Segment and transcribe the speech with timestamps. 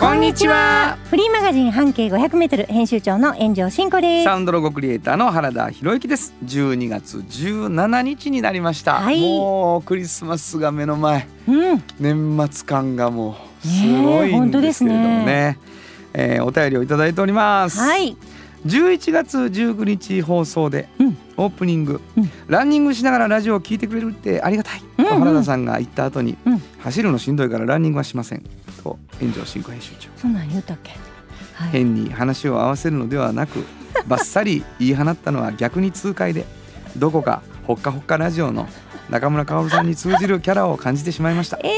[0.00, 0.96] こんにちは。
[1.10, 4.24] フリーマガジン半径500メートル編集長の炎上真子です。
[4.24, 6.32] サウンドロゴクリエイターの原田博之です。
[6.42, 9.20] 12月17日になりました、はい。
[9.20, 11.28] もうクリスマスが目の前。
[11.46, 15.24] うん、年末感がもうすごいんですけれどもね。
[15.26, 15.58] ね
[16.14, 18.16] えーお便りをいただいております、はい、
[18.66, 21.18] 11月19日放送で、うん。
[21.36, 22.30] オープニング、うん。
[22.48, 26.62] ランニングしながらラジオを聞いてくれるってありがたい、うんうんと原田さんが言った後に、うん。
[26.78, 28.42] 走るのしんどいからランニングはしません
[28.82, 30.92] と炎上進行編集長そんなん言ったっけ？
[31.54, 31.70] はい。
[31.70, 33.64] 変に話を合わせるのではなく
[34.06, 36.44] バッサリ言い放ったのは逆に痛快で
[36.96, 38.66] どこかほっかほっかラジオの
[39.10, 41.70] 中村薫さんに通じるキャラを感じてしまいました、え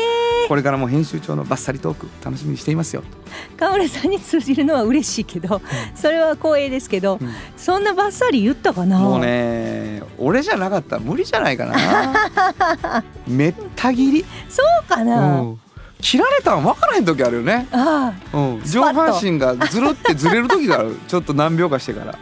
[0.49, 5.63] これからも編集長のバッサリトーク楽しみにしていますよー、川村さんに通じるのは嬉しいけど、
[5.95, 8.99] それは光栄ですけど、うんそんなバッサリ言ったかな？
[8.99, 9.21] もう。
[9.21, 15.41] ね俺じゃなかったら無理じゃないかな めった切り、そうかな？
[15.41, 15.61] うん
[16.03, 20.99] 切られたん分からへん時あるよね、あうん、上半身がずるってずれる時がある。
[21.09, 22.19] ちょっと何秒かしてから。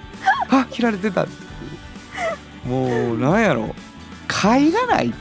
[0.50, 1.26] あ切られてた。
[2.64, 3.74] もうなんやろ。
[4.28, 5.12] 甲がない。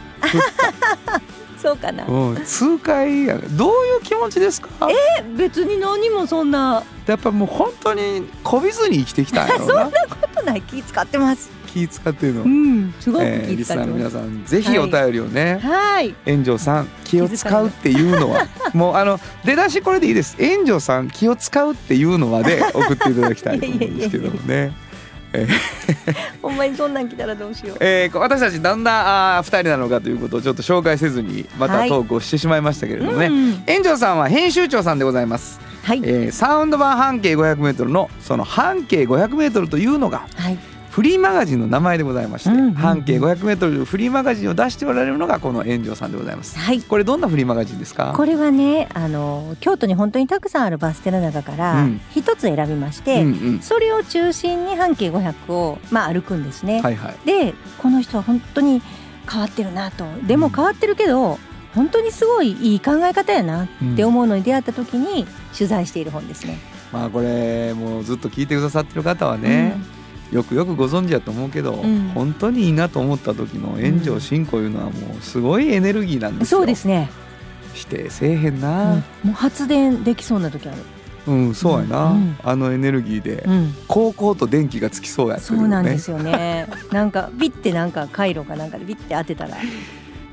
[1.08, 1.22] あ、
[1.58, 2.06] そうかな。
[2.06, 4.70] うん、痛快やどういう気持ちですか？
[4.90, 6.84] え、別に何もそんな。
[7.08, 9.92] やっぱもう本当にこびずに生きてきたんやろな こ
[10.36, 10.62] とない。
[10.64, 11.50] 気使ってます。
[11.72, 14.52] 気使ってるの、うん、すごくえー気リスナーの皆使ってます。
[14.52, 16.16] さんぜひお便りをね、はい。
[16.26, 24.72] 炎上さん気を使うっていうのは もうあの出だしこれでいいです炎上さん気を使うっていうのはで 送っていただきたいと思うんですけどもね。
[26.42, 27.78] ほんまにそんなん来たらどうしよう。
[27.82, 36.02] えー、私たちどんなあー二人なのかということをちょっと紹介せずにまたはいトークをしてしまいましたけれどもね、うん炎上さんは編集長さんでございます、はい。
[36.04, 40.58] えーサウンド版半径 500m のその半径 500m というのがはい。
[41.00, 42.74] フリーマガジンの名前でございまして、うんうんうん。
[42.74, 46.60] 半径 500m フリーマガジンを出しておられるのがこの炎上さんでございます。
[46.60, 46.82] はい。
[46.82, 48.14] これどんなフリーマガジンですか？
[48.18, 52.02] これはねあの京都に本当にたくさんあるバス停の中からうん。
[52.14, 53.60] 一つ選びまして、うんうん。
[53.62, 56.82] それを中心に半径500を、まあ、歩くんですね。
[56.82, 57.16] はいはい。
[57.26, 58.82] でこの人は本当に
[59.32, 60.04] 変わってるなと。
[60.28, 61.40] でも変わってるけど
[61.74, 65.26] 本当にすごいいい考え方やなって思うのに出会った時に
[65.58, 66.58] 取材している本ですね。
[66.92, 69.78] まあこれもうずっと聞いてくださってる方はね、
[70.32, 72.10] よくよくご存知やと思うけど、ん。
[72.10, 76.60] 本当にいいなと思った時の炎上進行いうのはもうすごいエネルギーなんうんですよ。
[76.60, 77.10] そうですね、
[77.74, 78.62] 否定せえへんうん。
[78.62, 80.78] なもう発電できそうな時ある。
[81.28, 83.44] うん、そうやな、うんあのエネルギーで。
[83.46, 86.68] うん、高校と電気がつきそうやってそうなんですよね。
[86.92, 89.58] なんかビッてなんか回路かなんかでビッて当てたら。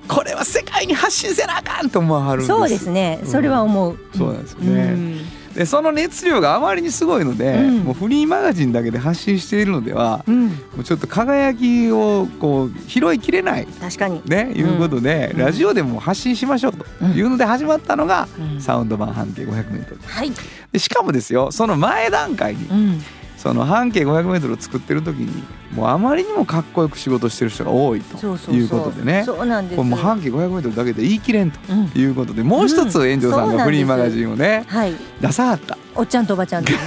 [0.08, 3.20] これは世界に発信せなあかんと思わはるんですそうですね。
[3.24, 3.98] それは思う。
[4.16, 4.84] そうなんですよね。
[4.84, 5.20] ん
[5.56, 7.78] でその熱量があまりにすごいので、うん。
[7.78, 14.20] もうフリーマガジンだけで発信しているのではうん、もうちょっと輝きをこう拾いきれない確かに。
[14.26, 15.40] ね、いうことで、うん。
[15.40, 18.60] ラジオでも発信しましょうというので始まったのが、うん。
[18.60, 20.32] サウンド版半径 500m はい。
[20.72, 23.00] でしかもですよその前段階にうん。
[23.46, 28.16] その半径 500m を作ってる時にもうあまりにもかっこよく仕事してる人が多いと。
[28.50, 29.76] いうことでねそうなんです。
[29.76, 31.92] これもう半径 500m だけで言い切れんとうん。
[31.94, 34.94] いうことでもう一つうん炎上さんがフリーマガジンをねはい。
[35.20, 36.78] 出さはったおっちゃんとおばちゃんとね。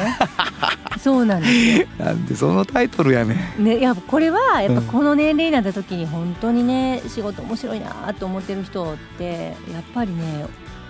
[0.99, 1.87] そうなんですよ。
[1.97, 10.45] なんでそのタイトルやねんね、いやこれはやっぱうんこの年齢になった時に本当にね仕事面白いなと思ってる人ってやっぱりね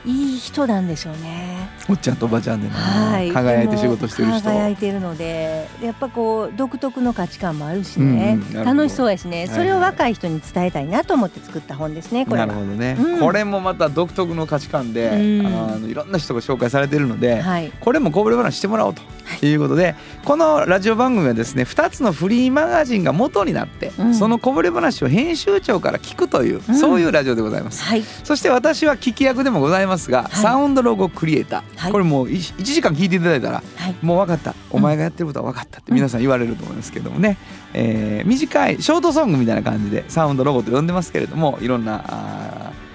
[0.05, 1.69] いい人なんでしょうね。
[1.89, 4.41] おっちゃんとおばちゃんでね、はい、輝いて仕事してる人。
[4.41, 9.55] 輝いてるのでやっぱこう独特の価値観もあるしね、うん楽しそうやしね、いはい。
[9.57, 12.53] それを若い人に伝えたいなと思って作った本ですねこれなは。
[12.53, 13.19] るほどね、うん。
[13.19, 15.45] これもまた独特の価値観で、うん。
[15.47, 19.01] あのいろんな人が紹介されてるので、はい、これもこぼれ話してもらおうと
[19.45, 19.95] いうことで、
[20.25, 24.15] このラジオ番組はですね2つのフリーマガジンが元になって、うん。
[24.15, 26.75] そのこぼれ話を編集長から聞くという、うん。
[26.75, 27.83] そういうラジオでございます。
[27.83, 30.31] はい、そして私は聞き役でもございますが、はい。
[30.35, 31.91] サウンドロゴクリエイター、はい。
[31.91, 34.55] これもう 1, 時間聞いていただいたらはい、もう分かった。
[34.71, 37.37] お前がやってることは分かったって皆さん言われると思いますけどもね、
[37.73, 42.88] えー短いショートソングみたいな感じでサウンドロゴと呼んでますけれどもいろんなあー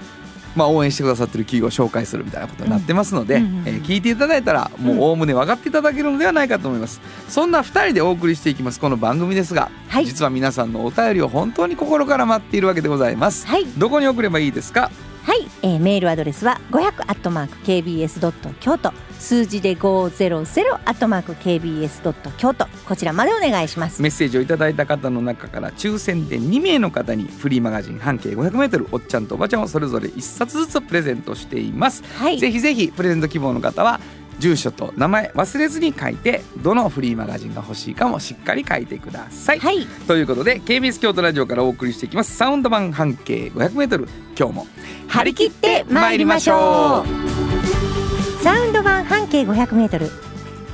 [0.56, 7.00] まあ、応援してくださってる企業を紹介するみたいなことになってますので、うんうんうんえー聞いていただいたらもうおおむね分かっていただけるのではないかと思います。
[7.28, 10.06] そんな2人でお送りしていきますこの番組ですが、はい。
[10.06, 13.46] 実は皆さんのお便りを本当に心から待っているわけでございます。
[13.46, 14.90] はい、どこに送ればいいですか？
[15.24, 22.66] はい、えーメールアドレスは500アットマーク kbs ドット京都数字で500アットマーク kbs ドット京都。
[22.86, 24.02] こちらまでお願いします。
[24.02, 34.00] メッセージをいただいた方の中から抽選で2名の方にフリーマガジン半径 500m おっちゃんとおばちゃんをそれぞれ1冊ずつプレゼントしています、はい、ぜひぜひプレゼント希望の方は
[34.38, 44.66] 住所と名前忘れずに書いてどのフリーマガジンが欲しいかもしっかり書いてください、はい、ということで KBS 京都ラジオからお送りしていきますサウンド版半径 500m 今日も
[45.08, 48.42] 張り切って参りましょう。
[48.42, 50.10] サウンド版半径500メートル。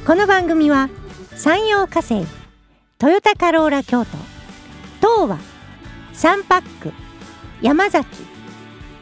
[0.07, 0.89] この番組は
[1.37, 2.25] 山陽火星、
[2.99, 4.17] トヨタカローラ京都、
[4.99, 5.39] 東和、
[6.13, 6.93] サンパック、
[7.61, 8.09] 山崎、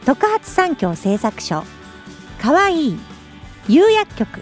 [0.05, 1.63] 特発産業製作所、
[2.41, 2.99] かわいい、
[3.67, 4.41] 釉薬局、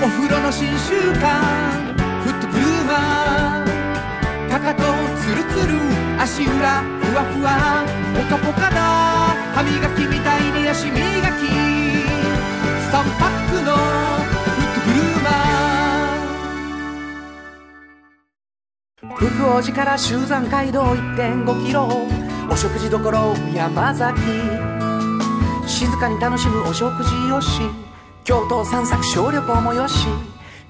[0.00, 1.42] お風呂の新習慣
[2.22, 4.82] フットグルーマーかかと
[5.18, 5.74] ツルツル
[6.22, 7.84] 足裏ふわふわ
[8.14, 8.80] ポカポカだ
[9.56, 11.00] 歯磨きみたいに足磨き
[12.92, 13.80] 3パックのフ
[14.62, 21.88] ットグルーマー福王寺から集山街道1.5キロ
[22.48, 23.00] お食事処
[23.52, 24.20] 山崎
[25.66, 27.87] 静かに楽しむお食事よし
[28.28, 30.06] 京都散策小旅行もよし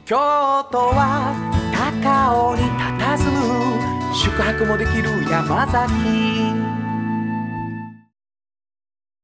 [0.04, 0.14] 京
[0.70, 1.34] 都は
[1.72, 5.92] 高尾に佇む宿泊もできる山崎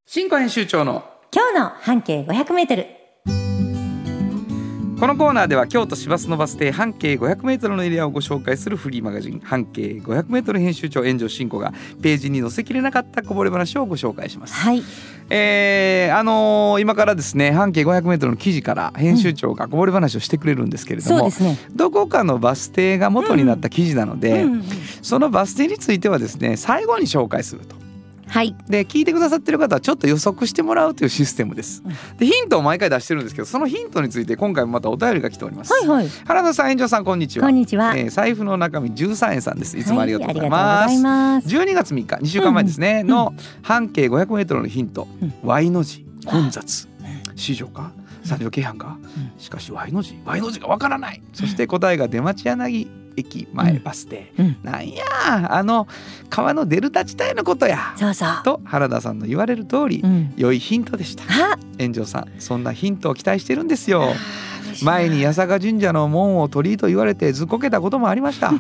[0.05, 3.04] 新庫編集長の今日の半径500メートル。
[4.99, 14.55] このコーナーでは京都市バスのバス停半径 500m のエリアをご紹介するフリーマガジン半径 500m 編集長炎上真子がページに載せきれなかったこぼれ話をご紹介します。
[14.55, 14.83] はい、
[15.31, 21.59] えーあのー今からですね半径 500m の記事から編集長がこぼれ話をしてくれるんですけれども、そうですね。
[21.75, 24.65] どこかのバス停が元になった記事なので、うんうん
[25.03, 27.84] そのバス停についてはですね最後に紹介すると。
[28.35, 31.85] はい、で聞いてくださってる方はちょっと予測してもらうというシステムです。
[32.19, 35.73] でヒントを毎回出してるんですけどそのヒントについて今回もまたお便りが来ております。
[35.73, 36.09] はい、はい。
[36.25, 37.47] 原田さん、炎上さん、こんにちは。
[37.47, 37.97] こんにちは。
[37.97, 39.79] えー財布の中身13円さんです。
[39.79, 40.67] いつもありがとうございはます。
[40.67, 41.49] ありがとうございます。
[41.49, 46.89] 12月3日、2週間前ですね、うんの半径500メートルのヒント、うん Y の字、混雑、
[47.37, 47.93] 市場か、
[48.25, 48.99] 三条京阪か、
[49.39, 51.23] しかし Y の字、Y の字がわからない。
[51.33, 54.33] そして答えが出町柳駅前バス停。
[54.39, 55.05] うん、なんや、
[55.51, 55.87] あの
[56.31, 57.95] 川のデルタ地帯のことや。
[57.97, 58.29] そうそう。
[58.45, 60.35] と原田さんの言われる通り、うん。
[60.37, 61.25] 良いヒントでした。
[61.25, 64.15] あ、炎上さん、そんなヒントを期待してるんですよ。
[64.83, 68.53] 前に八坂神社の門を鳥居と言われてずっこけたこともありました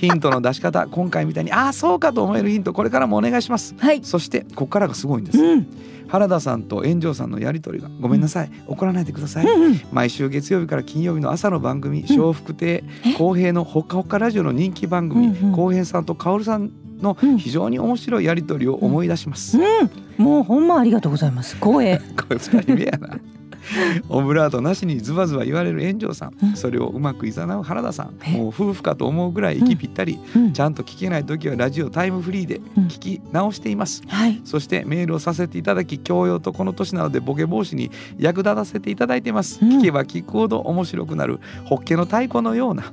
[0.00, 3.74] ヒントの出し方今回みたいにああそうかと思えるヒントこれからもお願いします。
[3.78, 4.02] はい。
[4.02, 5.66] そしてここからがすごいんです、うん、
[6.08, 9.80] 原田さんと炎上さんのやり取りがごめんなさい、怒らないでください、うん、うん。
[9.92, 12.82] 毎週月曜日から金曜日の朝の番組笑福亭
[13.18, 15.52] 公平のほっかほっかラジオの人気番組うんうん。
[15.52, 17.38] 公平さんと薫さんのうん。
[17.38, 21.56] 非常に面白いやり取りを思い出します、うん、もうほんまありがとうございます。
[21.56, 22.00] 光栄。
[22.16, 23.18] これ二人目やな
[24.08, 26.56] オブラートなしにズバズバ言われる炎上さん、うん。
[26.56, 28.14] それをうまくいざなう原田さん。
[28.24, 28.36] え。
[28.36, 30.52] もう夫婦かと思うぐらい息ぴったり、うん。
[30.52, 34.40] ちゃんと聞けない時はラジオタイムフリーでうん聞き直しています、はい。
[34.44, 39.78] そしてメールをさせていただき教養とこの年なのでボケ防止に役立たせていただいています、うん。
[39.78, 41.40] 聞けば聞くほど面白くなる。
[41.64, 42.92] ホッケの太鼓のような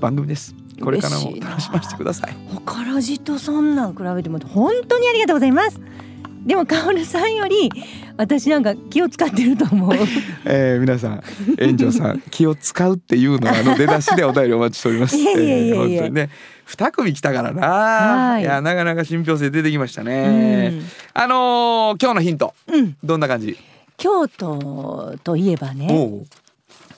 [0.00, 0.54] 番組です。
[0.80, 2.36] これからも楽しませてください。
[2.66, 5.80] 他ラジとそんなん比べても本当にありがとうございます。
[6.46, 7.70] でもカオルさんより
[8.16, 9.94] 私なんか気を使ってると思う。
[10.44, 11.22] えー、皆さん
[11.58, 15.16] 炎上さん気を使うっていうのはあの出だしでお便りお待ちしております。
[15.16, 15.74] いやいやいやいや。
[15.74, 16.30] えー本当にね。
[16.64, 18.42] 二組来たからな、はい。
[18.42, 20.80] い、やなかなか信憑性出てきましたね。
[21.12, 22.54] あのー今日のヒント。
[22.68, 23.56] うん、うん、どんな感じ？
[23.96, 26.24] 京都といえばね。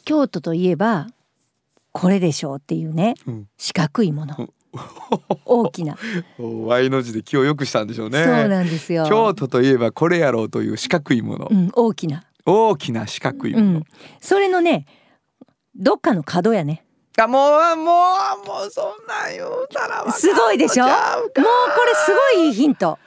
[0.04, 1.08] 京都といえば
[1.92, 3.14] これでしょうっていうね。
[3.26, 3.46] うん。
[3.58, 4.48] 四角いもの
[5.44, 5.96] 大きな、
[6.38, 8.24] お Y の字で気を良くしたんでしょうね。
[8.24, 9.06] そうなんですよ。
[9.08, 13.78] 京都といえばこれやろうという四角いもの、うん、大きな、大きな四角いうもの。
[13.80, 13.84] ん、
[14.20, 14.86] それのね
[15.76, 16.84] どっかの角やね。
[17.16, 17.92] あもうも
[18.44, 20.84] うもうそんなん言うたらすごいでしょ？
[20.84, 22.98] もうこれすごいいいヒント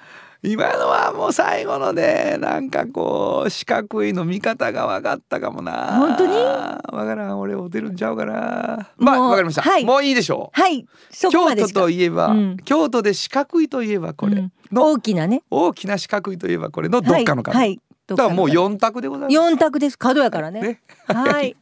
[0.44, 5.98] 今のはもう最後のでなんかこう四角いの見方が分かったかもな。
[5.98, 6.34] 本当に？
[6.34, 8.90] 分からん俺を出るんちゃうかな。
[8.98, 9.86] まあ分かりました、はい。
[9.86, 10.60] もういいでしょう。
[10.60, 10.86] はい。
[11.12, 12.58] 京都といえば、うん。
[12.58, 14.52] 京都で四角いといえばこれ、うん。
[14.72, 15.44] の大きなね。
[15.50, 19.34] 大きな四角いといえばこれのどっかの角、はい、はい、だからもう四択でございます。
[19.34, 19.98] 四択です。
[19.98, 20.62] 角やからね。
[20.62, 20.82] ね。
[21.08, 21.56] はい、 はい。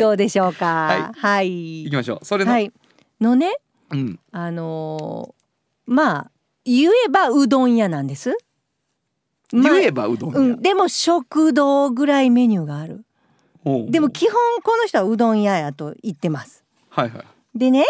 [0.00, 1.12] どうでしょうか。
[1.16, 1.84] はい。
[1.84, 2.24] 行きましょう。
[2.24, 2.70] それの、はい。
[3.20, 3.56] のね。
[3.90, 4.20] うん。
[4.32, 5.38] あのー
[5.90, 6.30] まあ
[6.68, 8.36] 言えばうどん屋なんです、
[9.52, 13.04] まあ言えばうどんや、うん、でも食堂ぐらいメニューがある。
[13.64, 16.64] でも基本この人はうどん屋やと言ってます。
[16.90, 17.24] はいはい。
[17.58, 17.84] でね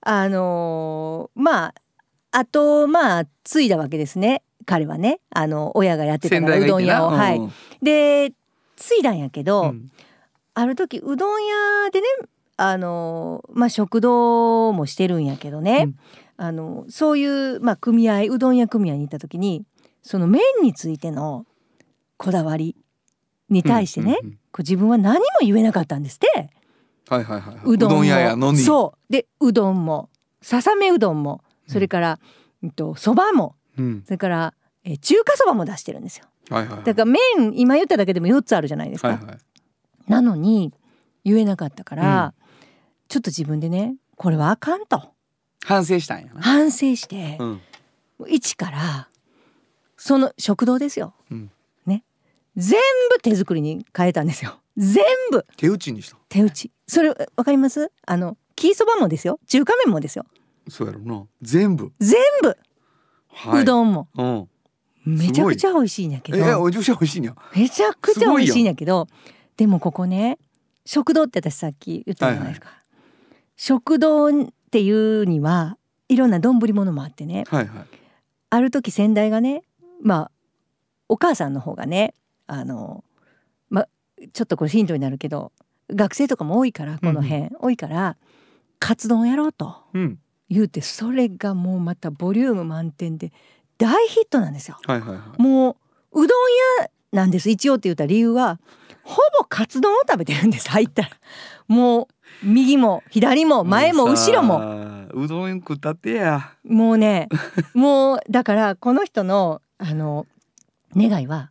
[0.00, 1.74] あのーまあ
[2.32, 4.42] あとまあ継いだわけですね。
[4.66, 5.20] 彼はね。
[5.30, 7.10] あの親がやってたからうどん屋を。
[7.10, 7.40] はい。
[7.82, 8.32] で
[8.76, 9.90] 継いだんやけど、うん。
[10.54, 12.06] ある時うどん屋でね
[12.56, 15.96] あのまあ食堂もしてるんやけどね、うん
[16.36, 19.64] あのそういう、まあ、組合うどん屋組合に行った時に
[20.02, 21.46] その麺についての
[22.16, 22.76] こだわり
[23.48, 24.34] に対してね、うんうんうん。
[24.34, 26.50] こう自分は何も言えなかったんですって。
[27.08, 28.04] はいはいはいうどんも。
[28.04, 28.58] 屋やのに。
[28.58, 29.12] そう。
[29.12, 30.10] でうどんも。
[30.42, 31.42] ささめうどんも。
[31.66, 32.18] それから
[32.62, 32.70] うん。
[32.70, 33.56] とそばも。
[33.78, 34.02] うん。
[34.04, 36.26] それからえ中華そばも出してるんですよ。
[36.50, 36.84] はいはいはい。
[36.84, 37.20] だから麺
[37.54, 39.38] 今言っただけでも4つあるじゃないですか、はいはい。
[40.08, 40.72] なのに
[41.24, 42.34] 言えなかったから、
[43.08, 45.13] ちょっと自分でねこれはあかんと
[45.64, 46.42] 反省したんやな。
[46.42, 47.60] 反省して、うん。
[48.28, 49.08] 一から
[49.96, 51.50] その食堂ですよ、うん。
[51.86, 52.04] ね。
[52.56, 52.78] 全
[53.10, 54.60] 部手作りに変えたんですよ。
[54.76, 55.44] 全部。
[55.56, 56.16] 手打ちにした。
[56.28, 56.70] 手打ち。
[56.86, 57.90] それわかります？
[58.06, 59.40] あのキーそばもですよ。
[59.46, 60.26] 中華麺もですよ。
[60.68, 61.24] そうやろな。
[61.40, 61.92] 全部。
[61.98, 62.56] 全部、
[63.28, 63.62] はい。
[63.62, 64.08] うどんも。
[64.14, 64.48] うん。
[65.06, 66.38] めちゃくちゃ美味しいんやけど。
[66.38, 67.34] えおじゅし美味しいんや。
[67.56, 69.06] めちゃくちゃ美味しいんやけど。
[69.56, 70.38] でもここね
[70.84, 72.68] 食堂って私さっき言ったじゃないですか、
[73.56, 74.30] 食堂
[74.74, 75.78] っていうには
[76.08, 77.44] いろんな丼物もあってね。
[77.46, 77.86] はいはい。
[78.50, 79.62] ある時先代がね
[80.02, 80.30] まあ
[81.08, 82.12] お母さんの方がね
[82.48, 83.04] あの
[83.70, 83.88] まあ
[84.32, 85.52] ちょっとこれヒントになるけど
[85.90, 88.16] 学生とかも多いからこの辺、多いから
[88.80, 90.18] カツ丼やろうとうん。
[90.50, 93.32] 言うてそれがもうまたボリューム満点で
[93.78, 94.78] 大ヒットなんですよ。
[94.84, 95.40] はいはいはい。
[95.40, 95.76] も
[96.10, 96.50] ううどん
[96.80, 97.48] 屋なんです。
[97.48, 98.58] 一応って言った理由は
[99.02, 100.68] ほぼカツ丼を食べてるんです。
[100.70, 101.10] 入ったら。
[101.68, 102.08] も
[102.42, 104.58] う右も左も前も後ろも。
[104.58, 106.52] もうどん食ったってや。
[106.64, 107.28] もうね
[107.72, 110.26] もうだからこの人のあの
[110.96, 111.50] 願いは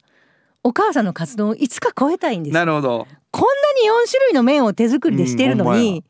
[0.63, 2.53] お母さんのカツ丼をいつか超えたいんです。
[2.53, 6.03] なるほど、こんなに4種類の麺を手作りでしてるのに、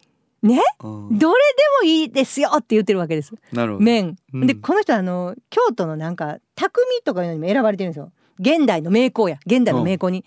[0.44, 3.34] ねうん、どれでもいいですよって言ってるわけです。
[3.52, 3.84] なるほど。
[3.84, 4.48] 麺、うん。
[4.48, 10.26] でこの人はあの京都のなんか匠とかいうのにも選ばれてるんですよ現代の名工や現代の名工に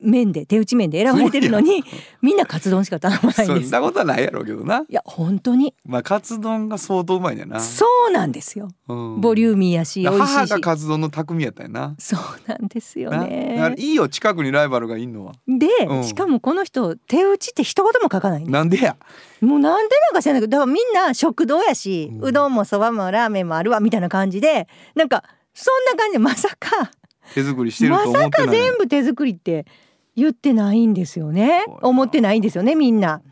[0.00, 1.84] 麺で手打ち麺で選ばれてるのに
[2.20, 4.80] みんなカツ丼しか頼まないんそんですなことはないやろうけどな。
[4.80, 5.74] いや本当に。
[5.84, 7.60] まあカツ丼が相当うまいねんな。
[7.60, 8.68] そうなんですよ。
[8.88, 9.20] うん。
[9.20, 10.30] ボリューミーやし美味しいし。
[10.32, 11.94] 母がカツ丼の匠やったよな。
[12.00, 13.76] そうなんですよね。
[13.78, 15.34] いいよ近くにライバルがいんのは。
[15.46, 16.04] で、うん。
[16.04, 18.96] しかもこの人手打ちって一言も書かないなんでや？
[19.40, 22.24] もうなんでなんか知らないけどだからみんな食堂やし、うん。
[22.24, 25.22] うどんもそばもラーメンもあるわみたいな感じでなんか
[25.54, 26.90] そんな感じでまさか
[27.34, 28.30] 手作りしてるとま思ってない。
[28.32, 29.66] さか全部手作りって
[30.14, 31.64] 言ってないんですよね。
[31.82, 33.22] 思ってないんですよねみんな。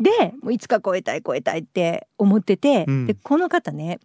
[0.00, 0.10] で
[0.42, 3.06] もういつか超えたい超えたいって思ってて、うん。
[3.06, 3.98] でこの方ね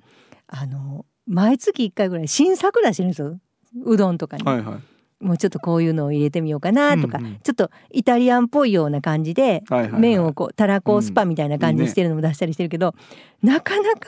[0.47, 3.39] あの毎月1回ぐらい新作出してるんですよ。
[3.85, 4.43] うどんとかに。
[4.43, 4.79] はいはい。
[5.23, 7.39] もうちょっとこういうのを入れてみようかなとか、うんうん。
[7.41, 10.01] ちょっとイタリアンっぽいような感じではいはいはい。
[10.01, 12.93] 麺をこうたらこスパみたいな感じにしてるのも出したりしてるけど、
[13.41, 13.99] なかなか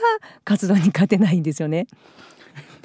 [0.44, 1.88] カツ丼に勝てないんですよね。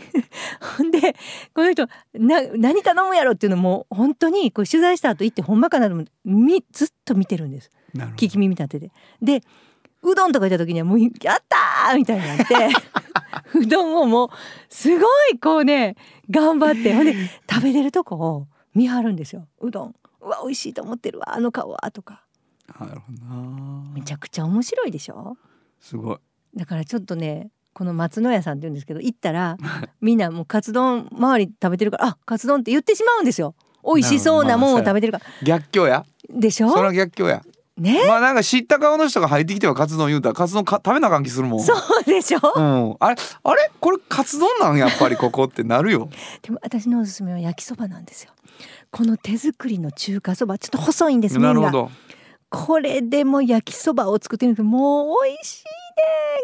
[0.78, 1.14] ほんで
[1.54, 7.70] この人な何頼むやろっていうのも本当にこう取材した後行ってほんまかなと思ってみずっと見てるんです。
[8.16, 8.92] 聞き耳立てて。
[9.22, 9.42] で
[10.02, 12.54] うどんとか行った時にはもう「やったー!」みたいになって
[13.58, 14.28] うどんをもう
[14.68, 15.96] すごいこうね
[16.30, 16.94] 頑張って。
[16.94, 17.14] ほんで
[17.50, 19.46] 食べてるとこを見張るんですよ。
[19.60, 19.94] うどん。
[20.22, 22.24] うわ美味しいと思ってるわあの顔はとか。
[22.78, 25.36] なるほどなめちゃくちゃ面白いでしょ？
[25.80, 26.18] すごい。
[26.56, 29.56] だからちょっとねこの松野屋さんって言うんですけど行ったら
[30.00, 33.54] みんなもうカツ丼周り食べてるからあカツ丼って言ってしまうんですよ。
[33.84, 35.24] 美味しそうなもんを食べてるから。
[35.42, 36.04] 逆境や。
[36.28, 37.42] でしそれはょ逆境や。
[37.78, 37.98] ね？
[38.06, 41.60] まあなんか知った顔の人が入ってきてはカツ丼言うたらカツ丼か食べなあかん気するもん。
[41.64, 42.40] そうでしょ？
[42.54, 42.96] うん。
[43.00, 43.16] あれ？
[43.42, 43.70] あれ？
[43.80, 46.10] これカツ丼なんやっぱりここってなるよ。
[46.42, 48.32] でも私のおすすめは焼きそばなんですよ。
[48.90, 51.90] この手作りの中華そばちょっと細いんですなるほど。
[52.50, 55.64] これでも焼きそばを作ってるんですけどもう美味しい。
[55.64, 55.70] ね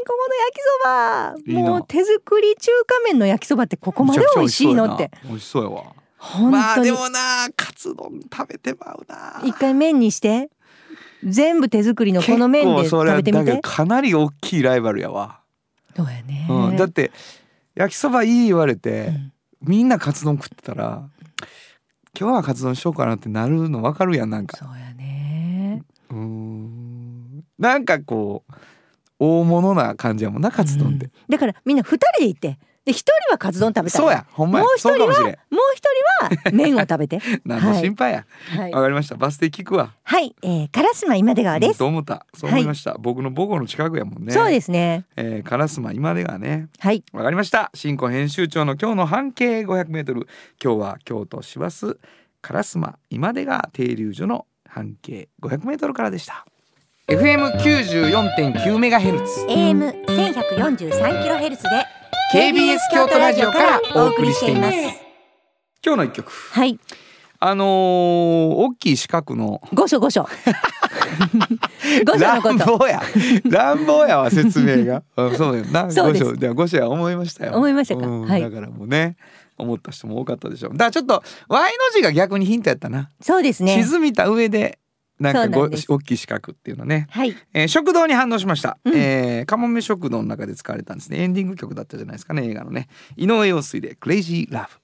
[0.06, 1.34] ここの焼きそば。
[1.46, 1.70] いいな。
[1.70, 4.94] もう手作り中華麺の焼きそばってここまで美味しいの？
[4.94, 5.10] って。
[5.24, 5.84] 美味しそうやわ。
[6.18, 9.42] 本まあ当にでもなカツ丼食べてまうな。
[9.44, 10.50] 一回麺にして。
[11.24, 13.58] 全部手作りのこの麺で食べてみて。
[13.60, 15.40] かなり大きいライバルやわ、
[15.96, 17.10] そうやね、うん、だって
[17.74, 19.32] 焼きそばいい言われて、うん。
[19.62, 21.08] みんなカツ丼食ってたら
[22.16, 24.58] 今日はカツ丼しようかなってなるの分かるやんなんか。
[24.58, 25.82] そうやね。
[26.10, 27.44] うーん。
[27.58, 28.52] なんかこう
[29.18, 31.06] 大物な感じやもんなカツ丼って。
[31.06, 32.58] うん、だからみんな二人で行って。
[32.86, 34.00] で一人はカツ丼食べたい。
[34.00, 34.64] そうやほんまや。
[34.64, 35.34] もう一人はもう
[35.74, 35.82] 一
[36.30, 37.20] 人は麺を食べて。
[37.44, 38.26] 何の心配や。
[38.56, 38.72] はい。
[38.72, 39.16] わ、かりました。
[39.16, 39.92] バス停聞くわ。
[40.04, 42.24] はい、えー、烏丸今出川です、と思った。
[42.32, 44.32] そう思いました、僕の母校の近くやもんね。
[44.32, 45.04] そうですね。
[45.16, 46.68] えー、烏丸今出川ね。
[46.78, 47.02] はい。
[47.12, 47.72] わかりました。
[47.74, 50.26] 新庫編集長の今日の半径 500m
[50.62, 51.98] 今日は京都市バス
[52.42, 56.46] 烏丸今出川停留所の半径 500m からでした
[57.08, 59.46] FM94.9 メガヘルツ。
[59.48, 61.68] AM 千百四十三キロヘルツで
[62.34, 64.76] KBS 京都ラジオからお送りしています。
[65.84, 66.32] 今日の一曲。
[66.32, 66.80] はい。
[67.38, 70.26] あのー、大きい四角の御所御所。
[72.04, 72.58] 御所のこと。
[72.58, 73.00] 乱暴や。
[73.44, 75.04] 乱暴やわ説明が。
[75.16, 75.64] うんそうだよ。
[75.66, 76.76] な五所では五所。
[76.76, 77.52] や思いましたよ。
[77.54, 78.04] 思いましたか？
[78.04, 78.42] うんはい。
[78.42, 79.16] だからもうね
[79.56, 80.72] 思った人も多かったでしょう。
[80.72, 83.80] だからちょっと Y の字が逆にヒントやったな、そうですね。
[83.80, 84.80] 沈みた上で
[85.18, 87.34] なんかご大きい四角っていうのね、はい。
[87.54, 88.94] えー食堂に反応しました、うん。
[88.96, 91.22] えーカモメ食堂の中で使われたんですね。
[91.22, 92.88] エンディング曲だったじゃないですかね映画のね。
[93.16, 94.78] 井上陽水でクレイジーラブ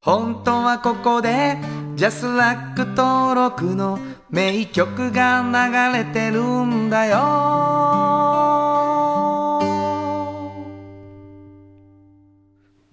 [0.00, 1.56] 本当はここで
[1.96, 3.98] ジャスラック登録の
[4.30, 7.64] 名曲が流れてるんだよ。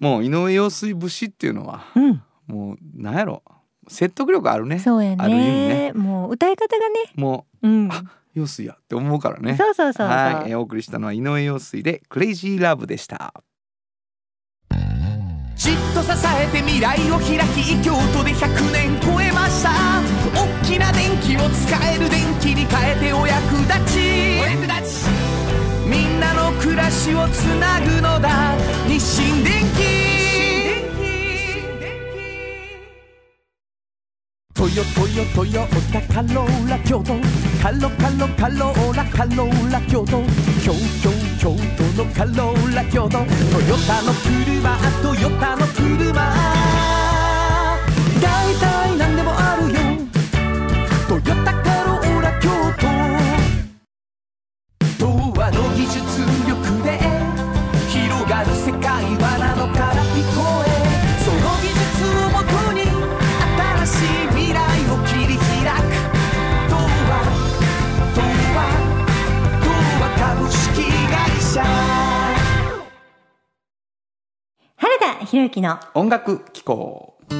[0.00, 2.22] もう井上陽水節っていうのはうん。
[2.46, 3.42] もうなんやろ
[3.92, 4.78] 説得力あるね。
[4.78, 5.92] そうやある意味ね。
[5.94, 6.94] もう歌い方がね。
[7.14, 7.88] もうん。
[7.92, 9.56] あう陽水やって思うからね。
[9.56, 13.34] そうそうそうそう、はい、えーお送りしたのは井上陽水でクレイジーラブでした。
[15.54, 19.70] じっと支えて未来を開き京都で100年超えました。
[20.34, 24.40] 大きな電気を使える電気に変えてお役立ち。
[24.40, 25.08] お役立ち。
[25.88, 28.56] みんなの暮らしをつなぐのだ。
[28.88, 30.01] 日清電気
[34.62, 37.14] トヨトヨトヨタカローラ京都
[37.60, 40.22] カロカロカローラカローラ京都
[40.62, 43.26] 京京京都のカローラ京都トヨ
[43.88, 46.32] タの車トヨタの車
[48.22, 49.78] 大体何でもあるよ
[51.08, 52.86] トヨタカローラ京都
[55.04, 57.00] 童話の技術力で
[57.88, 60.01] 広がる世界はなのから
[74.82, 77.14] 原田博之の音楽機構。
[77.28, 77.36] こ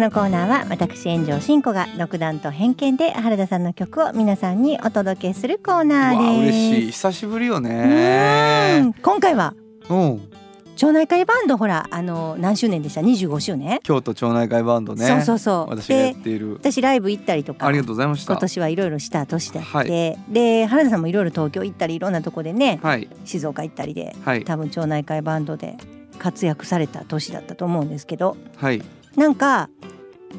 [0.00, 6.56] のコーナーは私炎上真子が独断と偏見で原田さんの曲を皆さんにお届けするコーナーです。
[6.56, 6.90] 嬉しい。
[6.90, 8.80] 久しぶりよね。
[8.80, 8.92] ん。
[8.92, 9.54] 今回は
[9.88, 10.28] うん
[10.76, 13.80] 町内会バンドほらあの何周年でした？25周年？
[13.82, 15.06] 京都町内会バンドね。
[15.06, 15.70] そうそうそう。
[15.70, 16.54] 私がやっている。
[16.54, 17.66] 私ライブ行ったりとか。
[17.66, 18.32] ありがとうございました。
[18.32, 20.18] 今年はいろいろした年だって、はい。
[20.28, 23.08] で原田さんもいろいろ東京行ったりいろんなとこでねはい。
[23.24, 24.44] 静岡行ったりではい。
[24.44, 25.76] 多分町内会バンドで
[26.18, 28.36] 活躍された年だったと思うんですけど。
[28.56, 28.82] はい。
[29.16, 29.68] なんか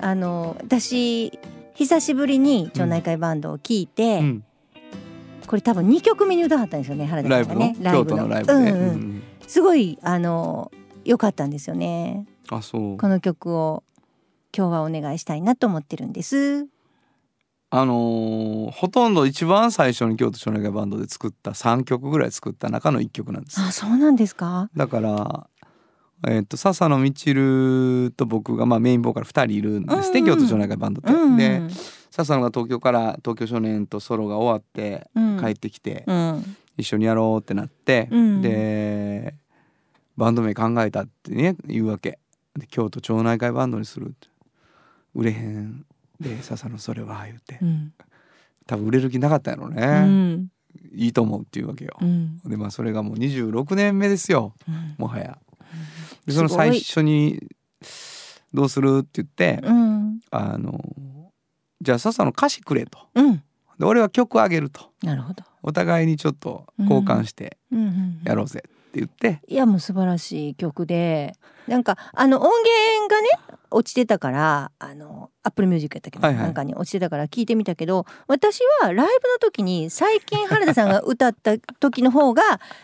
[0.01, 1.39] あの私
[1.75, 4.43] 久しぶりに町内会バンドを聞いて、うん
[5.47, 7.61] これ多分2曲目に歌ったんですよね原田ライブの？
[7.61, 8.67] さんがね京都のライブんうん。
[8.67, 10.71] うんすごいあの
[11.03, 12.25] 良かったんですよね。
[12.49, 12.97] あそう。
[12.97, 13.83] この曲を
[14.57, 16.65] 今日はお願いしたいなと思ってるんです。
[17.69, 23.59] あのーほとんど一番最初に京都町内会バンドで作った3曲ぐらい作った中の1曲なんです。
[23.61, 24.69] あそうなんですか？
[24.75, 25.47] だから
[26.27, 30.37] えっ、と笹野みちると僕がまあメインボーカル2人いるんですね、うんうん。
[30.37, 31.11] 京都町内会バンドって。
[31.13, 31.37] うん。
[31.37, 31.61] で
[32.15, 35.39] 笹野が東京から東京少年とソロが終わってうん。
[35.41, 36.55] 帰ってきて、うん。
[36.77, 38.41] 一緒にやろうってなって、うん。
[38.41, 39.35] で
[40.15, 42.19] バンド名考えたってね言うわけ。
[42.57, 44.29] で京都町内会バンドにするって。
[45.13, 45.85] 売れへん
[46.21, 47.59] で笹野それは言うて。
[47.61, 47.93] うん。
[48.65, 50.47] 多分売れる気なかったんやろうね、ん。
[50.93, 51.97] いいと思うっていうわけよ。
[52.01, 52.39] う、ん。
[52.45, 54.53] でまあそれがもう26年目ですよ。
[54.69, 54.95] うん。
[54.97, 55.37] もはや。
[56.25, 57.45] ですその最初に
[58.53, 60.19] 「どうする?」って言って、うん。
[60.31, 60.79] あの
[61.85, 62.97] じゃあ笹野歌詞くれと。
[63.13, 63.43] うん。
[63.77, 64.89] で俺は曲あげると。
[65.03, 65.43] なるほど。
[65.61, 67.57] お互いにちょっと交換して
[68.23, 71.35] やろうぜって言って、いやもう素晴らしい曲で。
[71.67, 73.27] なんかあの音源がね
[73.75, 76.43] 落ちてたからあの Apple Music やったけど、はいはい。
[76.45, 79.09] なんかに落ちてたから聞いてみたけど私はライブの
[79.41, 82.41] 時に最近原田さんが歌った時の方が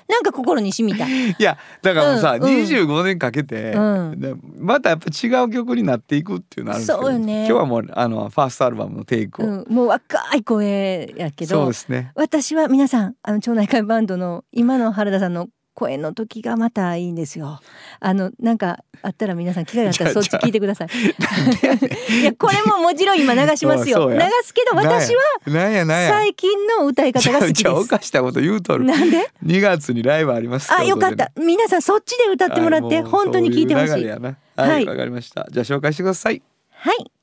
[0.10, 1.08] なんか心に染みた。
[1.08, 2.49] いやだからもうさ、うんうん。
[2.49, 3.80] 25年かけて、う
[4.15, 4.19] ん。
[4.19, 7.47] でまたやっぱ違う曲になっていくっていうのあるんですけどそうよね。
[7.47, 12.12] 今日はもうあのファーストアルバムのテイクを、うん、もう若い声やけそうどですね。
[12.15, 15.47] 私は皆さんあの町内会バンドの今の原田さんの
[15.82, 17.60] 声の時がまたいいんですよ。
[18.00, 20.88] あのなんかあったら皆さん機会があったらそっち聞いてください。
[22.22, 24.10] いやこれももちろん今流しますよ。
[24.12, 27.88] 流すけど私は最近の歌い方が好きです。
[27.88, 31.32] かしたこと言うとるなんで？2月にライブありますあよかった。
[31.36, 34.08] 皆さんそっちで歌ってもらって本当に聞いてほしい。
[34.08, 36.41] ははいはいわ、かりましたじゃあ紹介してくださいい、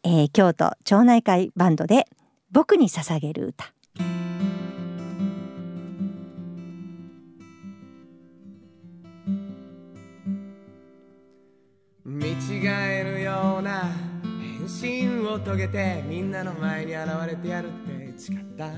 [0.03, 2.07] えー京都町内会バンドで
[2.51, 3.73] 僕に捧げる歌。
[12.18, 13.92] 見違えるような
[14.59, 18.70] 変身を遂げてみんなの前に現れてやるって誓った。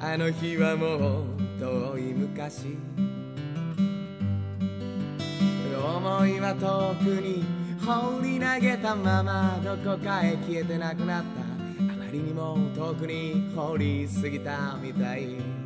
[0.00, 2.78] あの日はもう遠い昔。
[5.78, 7.44] 思いは遠くに
[7.84, 11.42] 放り投げたままどこかへ消えてなくなった。
[11.42, 15.57] あまりにも遠くに放り過ぎたみたい。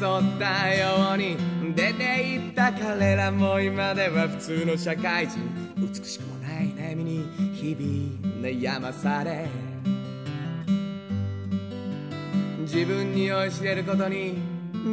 [0.00, 1.36] 競ったように
[1.74, 5.38] 出て行った彼らも今では普通の社会人。
[5.76, 9.46] 美しくもない悩みに日々悩まされ。
[12.60, 14.38] 自分に酔いしれることに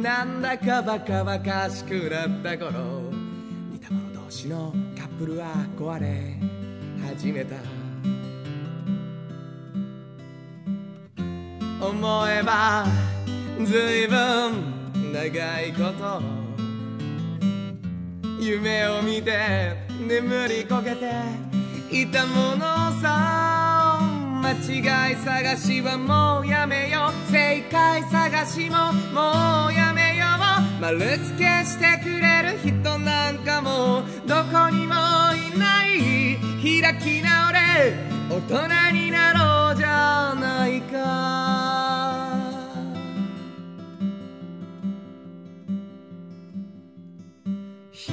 [0.02, 3.10] なんだかバカバカしくなった頃。
[3.72, 6.34] 似た者同士のカップルは壊れ。
[7.16, 7.56] 始めた。
[11.80, 12.84] 思えば
[13.64, 14.16] ずいぶ
[14.74, 14.77] ん
[15.12, 16.22] 長いこと
[18.40, 19.74] 夢を見て
[20.06, 21.10] 眠りこけて
[21.90, 23.98] いたものさ
[24.40, 27.30] 間違い探しはもうやめよう。
[27.30, 30.26] 正解探しももうやめよ
[30.78, 30.80] う。
[30.80, 34.94] 丸付けしてくれる人なんかもどこにも
[35.34, 36.38] いない。
[36.62, 37.58] 開き直れ。
[38.30, 41.97] 大人になろうじゃないか。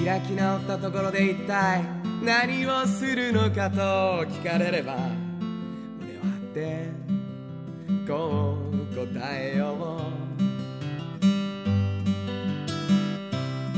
[0.05, 1.83] 開き直ったところで一体
[2.23, 4.95] 何をするのかと聞かれれば
[5.99, 6.91] 胸を張って
[8.07, 9.75] こう答えよう。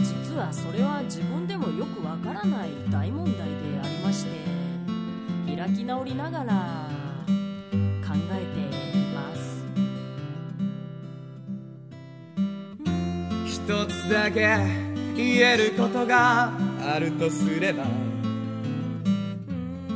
[0.03, 3.45] 実はそれは自分でもよくわからない大問題で
[3.81, 4.31] ありまして
[5.55, 6.89] 開き直りながら
[8.05, 9.63] 考えています。
[13.45, 14.86] 一つだけ
[15.17, 16.51] 言えることが
[16.81, 17.83] あるとすれば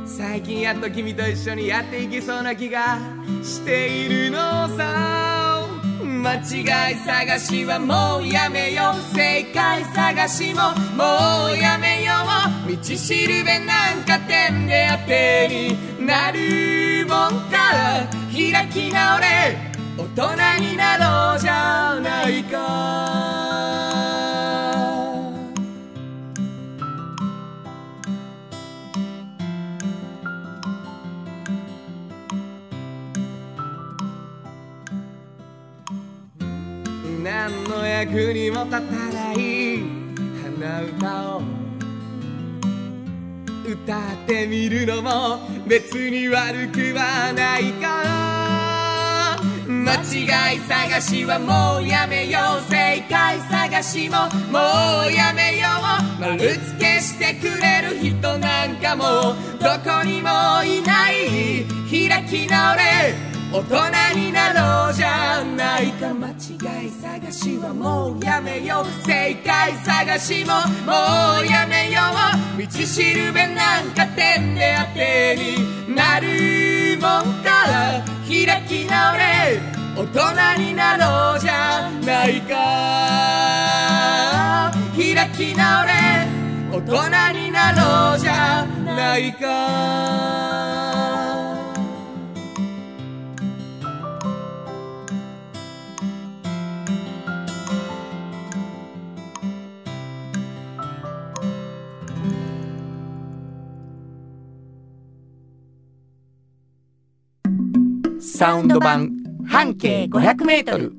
[0.04, 2.98] 最近やっと君と一緒にやっていけそうな気が
[3.42, 5.32] しているのさ。
[6.22, 9.16] 間違い探しはもうやめよう。
[9.16, 12.12] 正解探しももうやめよ
[12.68, 12.76] う。
[12.76, 19.72] 道しるべなんか点で当てになるもんか開き直れ。
[19.98, 20.96] 大人にな
[21.32, 23.41] ろうじゃないか。
[38.02, 39.78] 役にも立たない
[40.42, 41.42] 鼻歌を
[43.64, 45.38] 歌ってみるのも
[45.68, 49.38] 別に悪くはないか。
[49.68, 54.16] 間違い探しはもうやめよう正解探しも
[54.50, 54.58] も
[55.08, 55.68] うやめよ
[56.18, 56.20] う。
[56.20, 61.64] 丸付けしてくれる人なんかもどこにもいない。
[61.88, 63.31] 開き直れ。
[63.52, 64.54] 大人にな
[64.86, 66.14] ろうじゃないか。
[66.14, 66.32] 間違
[66.86, 70.54] い探しはもうやめよう正解探しも
[70.86, 70.92] も
[71.42, 72.00] うやめよ
[72.56, 77.50] う道しるべなんか点で当てになるもんか
[78.26, 79.60] 開き直れ
[79.96, 80.06] 大
[80.56, 82.52] 人になろうじゃないか
[84.96, 85.92] 開き直れ。
[86.72, 88.64] 大人になろうじゃ
[88.96, 91.11] ないか。
[108.42, 109.08] サウンド版
[109.46, 110.94] 半径500メートル。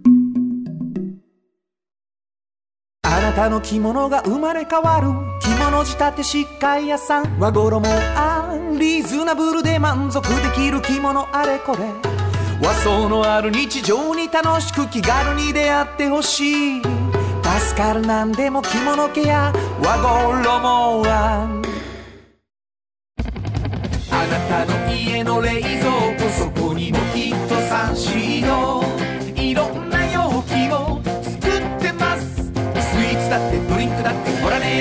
[3.02, 5.10] あなたの着物が生まれ変わる
[5.42, 7.38] 着物仕立て疾患屋さん。
[7.42, 11.80] 和衣あリーズナブルで満足できる着物あれこれ。
[12.66, 16.82] 和装のある日常に楽しく気軽に出会ってほしい。
[16.82, 19.52] 助かるなんでも着物ケア
[19.84, 21.62] 和衣は
[24.10, 26.13] あなたの家の冷蔵庫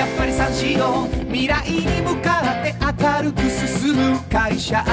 [0.02, 4.84] やっぱり三四郎未来に向かって明るく進む会社。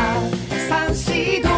[0.70, 1.50] サンシード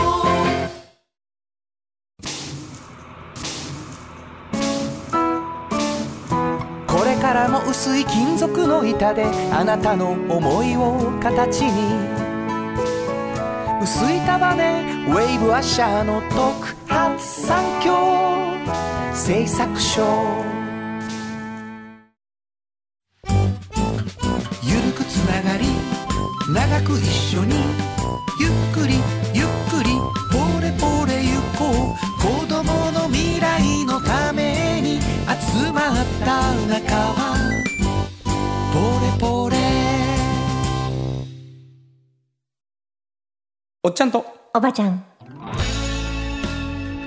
[6.88, 12.00] これからも薄い金属の板であなたの思いを形に。
[13.84, 17.98] 薄い束ねウェーブアッシャーの特発産業
[19.14, 20.61] 製作所。
[25.22, 25.66] つながり
[26.52, 27.56] 長く一緒に
[28.40, 28.96] ゆっくり
[29.34, 29.92] ゆっくり
[30.32, 32.12] ポレポレゆこう。
[32.22, 37.38] 子供の未来のために集まった仲は
[38.74, 39.58] ポレポレ。
[43.84, 44.26] おっちゃんと。
[44.54, 45.04] おばちゃん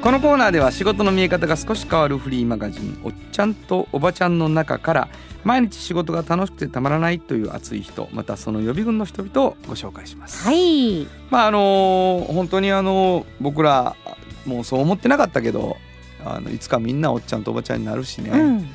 [0.05, 5.09] このコーナーでは仕事の見え方が少し変わるフリーマガジン「おっちゃんとおばちゃん」の中から
[5.45, 10.45] 毎日仕事が楽しくてたまらないという熱い人またその予備軍の人々をご紹介します。
[10.45, 11.07] はい。
[11.31, 13.97] まああの本当にあの僕ら
[14.45, 15.79] もうそう思ってなかったけど
[16.23, 18.69] あのいつかみんなおっちゃんとおばちゃんになるしね、うん。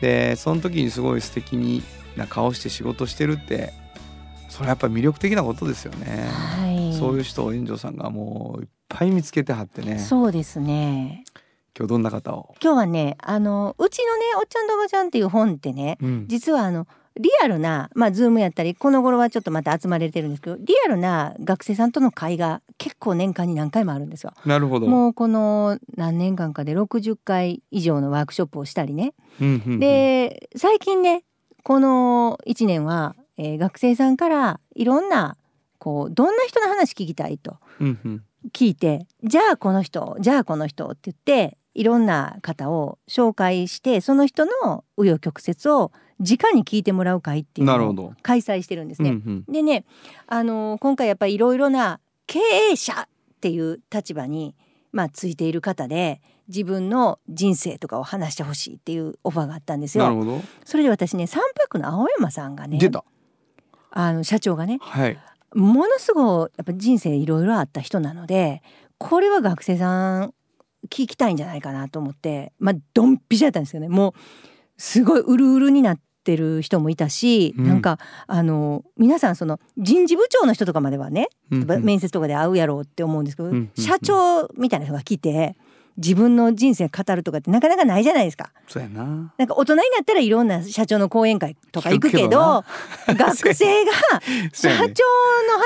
[0.00, 1.84] でその時にすごい素敵に
[2.16, 3.72] な顔して仕事してるって
[4.56, 6.28] それはやっぱり魅力的なことですよね。
[6.30, 11.24] はいそういう人を園長さんがもういっぱい見つけてはってねそうですね
[11.78, 16.86] 今日どんな方を、今日はねあのうちのね「おっちゃんとおばちゃん」っていう本ってねうん実はあの
[17.18, 24.32] リアルなまあズームやったりこの頃はちょっとまた集まれてるんですけどリアルな学生さんとの会が結構年間に何回もあるんですよ。
[24.46, 24.86] なるほど。
[24.86, 29.12] もうこの何年間かで60回以上のワークショップをしたりね。
[29.40, 31.24] うんうんうん、で最近ね
[31.62, 35.36] この1年は、えー学生さんからいろんな
[35.78, 48.14] こうどんな人の話聞きたいとうんうん聞いてじゃあこの人じゃあこの人って言っていろんな方を紹介してその人の紆余曲折を直に聞いてもらう会っていうのを。
[48.22, 49.10] 開催してるんですね。
[49.10, 49.84] うんうんでね、
[50.26, 53.08] あの今回やっぱりいろいろな経営者っ
[53.40, 54.54] ていう立場に、
[54.92, 60.04] まあ、ついている方で自分の人生とかを話してほしいっていうオファーがあったんですよ。
[60.04, 60.40] なるほど。
[60.64, 63.04] それで私ね三泊の青山さんがね出た。
[63.98, 65.18] あの社長がねはい。
[65.54, 68.62] ものすごいやっぱ人生いろいろあった人なので
[68.98, 70.34] これは学生さん
[70.90, 73.88] 聞きたいんじゃないかなと思ってまあドンピシャだったんですよね。
[73.88, 74.12] もう
[74.76, 77.66] すごいうるうるになってる人もいたし、うん。
[77.66, 83.82] なんかあの皆さんその人事部長の人とかまではね、うんうん面接とかで会うやろうって思うんですけど、んうんうん。
[83.82, 85.56] 社長みたいな人が来て
[85.96, 88.50] 自分の人生語るとかってなかなかないじゃないですか。
[88.68, 89.32] そうやな。
[89.36, 92.64] なんか大人になったらいろんな社長の講演会とか行くけ聞くけどど
[93.14, 93.92] 学生が
[94.52, 94.88] 社長の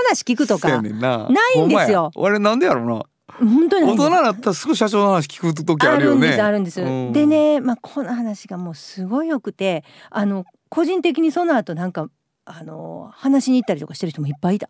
[0.09, 1.29] 話聞くとかな。
[1.29, 3.03] ないんですよあれなんでやろうな。
[3.39, 6.29] 本当に大人になったらすぐ社長の話聞く時あるよね。
[6.41, 7.09] あるんですあるんです。
[7.09, 7.27] うんで。
[7.27, 12.09] ね、まあ、この話がもうすごいよくてあの個人的にその後なんか
[12.45, 14.69] あの話に行ったりとかしてる人もいっぱいいた。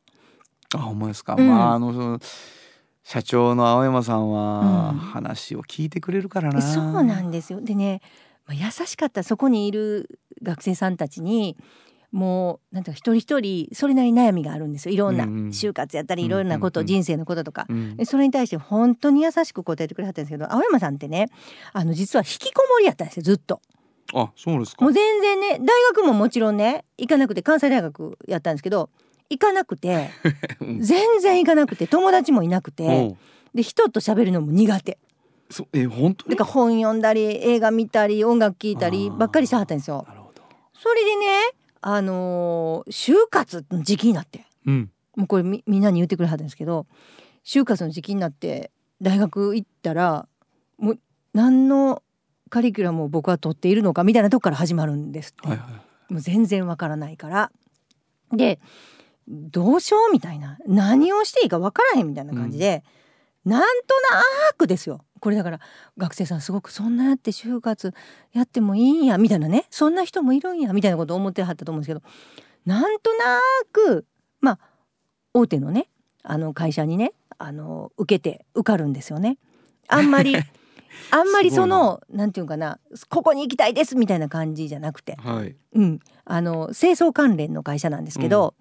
[0.74, 1.34] あ、ほんまですか。
[1.36, 2.20] うんまああのその
[3.10, 6.62] 社長の青山さんはうん話を聞いてくれるからな。
[6.62, 8.02] そうなんですよでね、
[8.46, 11.56] まあ、優しかったそこにいる学生さんたちに
[12.12, 17.66] もうなんていうか一人一人それなりに悩みがあるんですよいろんなうんうん就活やったりいろんなこと、うんうんうん人生のこととか。
[17.98, 21.30] うそれに対して本当に優しく答えてくれはったんですけど青山さんってね
[21.72, 23.60] あの実は引きこもりやったんですよずっと。
[24.14, 24.92] あ、そうですかもう。
[24.92, 28.88] 全然ね大学ももちろんね行かなくて関西大学やったんですけど
[29.30, 30.10] 行かなくて
[30.60, 33.16] うん全然行かなくて友達もいなくおてう
[33.56, 34.98] で人と喋るのも苦手
[35.50, 36.36] そうえ本当に？
[36.36, 40.04] だから本読んだり映画見たり音楽聴いたりばっかりしてはったんですよ。
[40.08, 40.42] なるほど。
[40.74, 41.26] それでね
[41.80, 44.90] あのー就活の時期になってうん。
[45.16, 46.86] もうこれみみんなに言ってくれはったんですけど
[47.44, 48.70] 就活の時期になって
[49.02, 50.28] 大学行ったら
[50.78, 50.98] もう
[51.34, 52.02] 何の
[52.48, 55.48] カリキュラムを僕は取っているのかみたいなとこから始まるんですって。
[55.48, 56.12] はいはい。
[56.12, 57.50] もう全然わからないから
[58.32, 58.60] で
[59.30, 62.82] どうしようみたいな何をしていいかわからへんみたいな感じで、
[63.44, 64.22] なんとな
[64.58, 65.04] くですよ。
[65.20, 65.60] これだから
[65.96, 67.94] 学生さんすごくそんなやって就活
[68.32, 69.66] やってもいいんやみたいなね。
[69.70, 72.02] そんな人もいるんやみたいなことを思ってはったと思うんですけど
[72.66, 73.40] なんとな
[73.72, 74.06] く
[74.40, 74.58] まあ
[75.32, 75.88] 大手のね
[76.22, 79.38] あの会社にねあの受けて受かるんですよね。
[79.88, 80.36] あんまり
[81.10, 82.26] あんまりそのな。
[82.26, 85.16] んていうかなここに行きたいですみたいな感じじゃなくて。
[85.16, 85.56] はい。
[85.74, 88.54] うん、あの清掃関連の会社なんですけど、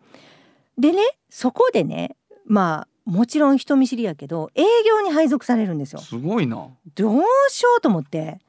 [0.80, 2.16] でねそこでね
[2.46, 6.00] まあもちろん人見知りやけど営業に配属されるんですよ。
[6.00, 6.68] すごいな。
[6.96, 8.40] どうしようと思って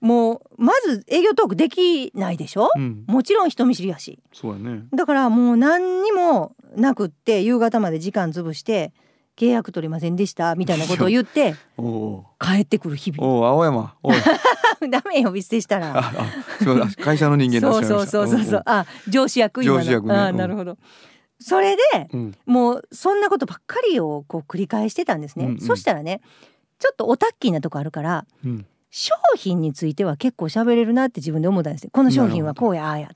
[0.00, 2.70] もうまず営業トークできないでしょ？
[2.76, 3.04] うん。
[3.06, 4.84] もちろん人見知りやしそうやね。
[4.92, 8.92] だからもう何にもなくって夕方まで時間潰して
[9.36, 11.54] 契約取りませんでしたみたいなことを言って。
[12.40, 13.94] 帰ってくる日々おお青山。
[14.02, 14.16] おい。
[14.90, 16.12] ダメ呼び捨てしたらああ
[16.62, 20.78] そうだ会社の人間そうそうそうそうそうあ上司役今の上司役ねあうんなるほど
[21.40, 22.20] それでうん。
[22.20, 25.60] うんもうそんなことばっかりをこう繰り返してたんですね、うんうん。
[25.60, 26.20] そしたらね
[26.78, 28.66] ちょっとオタッキーなとこあるからうん。
[28.90, 31.90] 商品については結構喋れるなって自分で思ったんですよ。
[31.92, 33.10] この商品はこうやああや。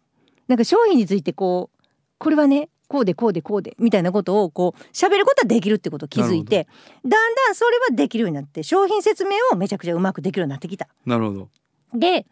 [0.48, 1.84] なんか商品についてこう
[2.18, 6.68] これはねこうでこうでこうでみたいなことをこう喋ることはできるってことを気づいて
[7.06, 10.88] だんだんそれはできるようになって商品説明をめちゃくちゃうまくできるようになってきた。
[11.06, 11.48] なるほど。
[11.98, 12.26] で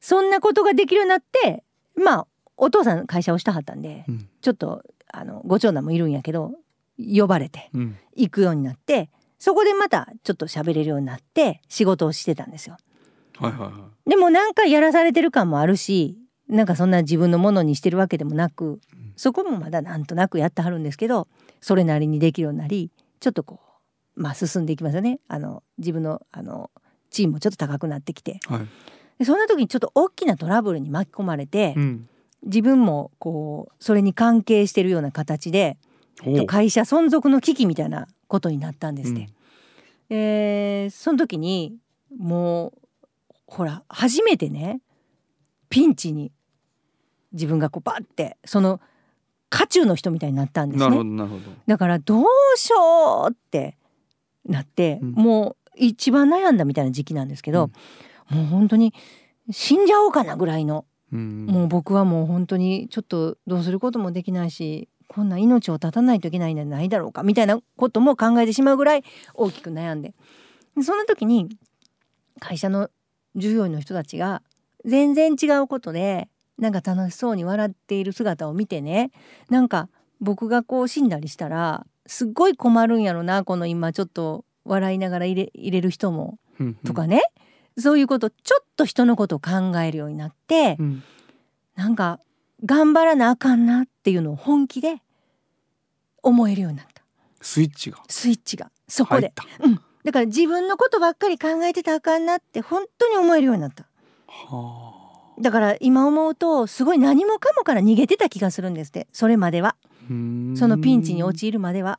[0.00, 1.62] そんなことができるようになって
[1.94, 4.28] まあお父さん会社をしたはったんでうん。
[4.40, 4.82] ちょっと
[5.16, 6.52] あのご長男もいるんやけど
[6.98, 7.96] 呼ばれてうん。
[8.16, 12.76] 行くようになってそこでまたちょっと喋れるようになって仕事をしてたんですよ。
[13.36, 16.16] はいはいはでもなんかやらされてる感もあるし
[16.48, 18.80] なんかそんな自分のものにしてるわけでもなく
[19.16, 21.26] そこもまだなんとなくやってはるんですけど
[21.60, 23.60] それなりにできるようになりちょっとこ
[24.16, 25.18] うまあ進んでいきますよね。
[25.26, 26.70] あの自分のあの
[27.10, 28.38] チームもちょっと高くなってきて。
[28.48, 28.66] いはい。
[29.18, 32.08] でそんな時にちょっと大きなトラブルに巻き込まれて、うん
[32.44, 35.76] 自分もこうそれに関係してるような形で
[36.46, 39.28] 会社存続の危機みたいなことになったんですね。
[40.10, 41.76] えーその時に
[42.16, 44.80] もうほら初めてね
[45.70, 46.30] ピンチに
[47.32, 48.80] 自分がこうバッてその
[49.50, 50.96] 渦中の人みたいになったんですね。
[50.96, 51.42] どなるほど。
[51.66, 52.24] だからどう
[52.56, 53.76] しようって
[54.46, 55.12] なって、うん。
[55.12, 57.70] もう一番悩んだみたいな時期なんですけど、
[58.30, 58.94] もう本当に
[59.50, 61.46] 死んじゃおうかなぐらいのうん。
[61.46, 70.14] もう僕はもう本当にちょっとどうすることもできないしこんな命を絶たないといけないんじゃないだろうかみたいなことも考えてしまうぐらい大きく悩んで。
[70.76, 71.48] でそんな時に
[72.40, 72.90] 会社の
[73.36, 74.42] 従業員の人たちが
[74.84, 79.10] 全然違うことでなんか楽しそうに笑っている姿を見てね
[79.50, 79.88] なんか
[80.20, 86.38] 僕がこう死んだりしたらすっごい困るんやろなこの今ちょっと笑いながら入れ入れる人も。
[86.58, 86.74] うん。
[86.74, 87.22] とかね、
[87.78, 91.02] そういうことちょっと人のことを考えるようになって、うん。
[91.76, 92.20] なんか
[92.64, 95.02] 頑張らなあかんなっていうのを本気で
[96.22, 97.02] 思えるようになった。
[97.40, 97.98] スイッチが。
[98.08, 98.70] スイッチが。
[98.88, 99.80] そこで、入った。
[100.04, 103.86] だから自分のことばっかり考えてたらあかんなって本当に思えるようになった。
[104.26, 105.02] は
[105.40, 109.08] だから今思うとすごい何もかもから逃げてた気がするんですって。
[109.12, 109.70] それまでは。
[109.70, 110.54] あうん。
[110.56, 111.98] そのピンチに陥るまでは。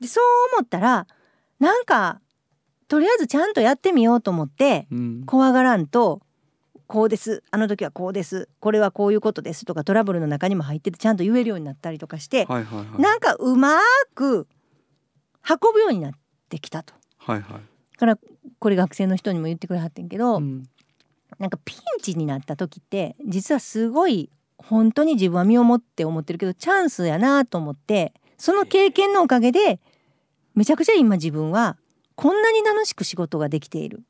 [0.00, 0.24] でそう
[0.58, 1.06] 思ったら
[1.58, 2.20] なんか
[2.88, 5.22] とりあえずちゃんとやってみようと思ってうん。
[5.26, 6.20] 怖がらんと
[6.86, 7.42] こうです。
[7.50, 8.48] あの時はこうです。
[8.60, 13.00] これはこういうことですとかトラブルの中にも入っててちゃんと言えるようになったりとかして、はいはいはい。
[13.00, 13.80] なんかうまー
[14.14, 14.46] く
[15.48, 16.12] 運ぶようになっ
[16.48, 16.94] てきたと。
[17.18, 17.52] はいはい。
[17.52, 17.60] だ
[17.98, 18.18] から
[18.58, 20.62] これ学生の人にも言ってくれはってんけど、うん。
[21.38, 29.80] なんかピンチになった時って実はすごい本当に自分は身をもって思ってるけどチャンスやなと思ってその経験のおかげで
[30.54, 31.76] めちゃくちゃ今自分は
[32.16, 34.02] こんなに楽しく仕事ができている。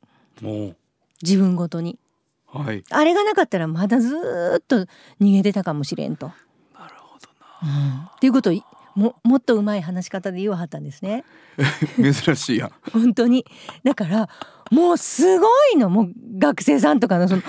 [1.21, 1.99] 自分ごとに。
[2.47, 2.83] はい。
[2.89, 4.85] あれがなかったらまだずーっと
[5.21, 6.27] 逃げてたかもしれんと。
[6.73, 8.11] なるほどな。
[8.15, 8.63] っていうことをい
[8.95, 11.25] ももっとうまい話し方で言わはったんですね。
[11.97, 12.71] 珍しいやん。
[12.91, 13.45] 本当に。
[13.83, 14.29] だから
[14.71, 15.89] もうすごいの。
[15.89, 17.43] もう学生さんとかのその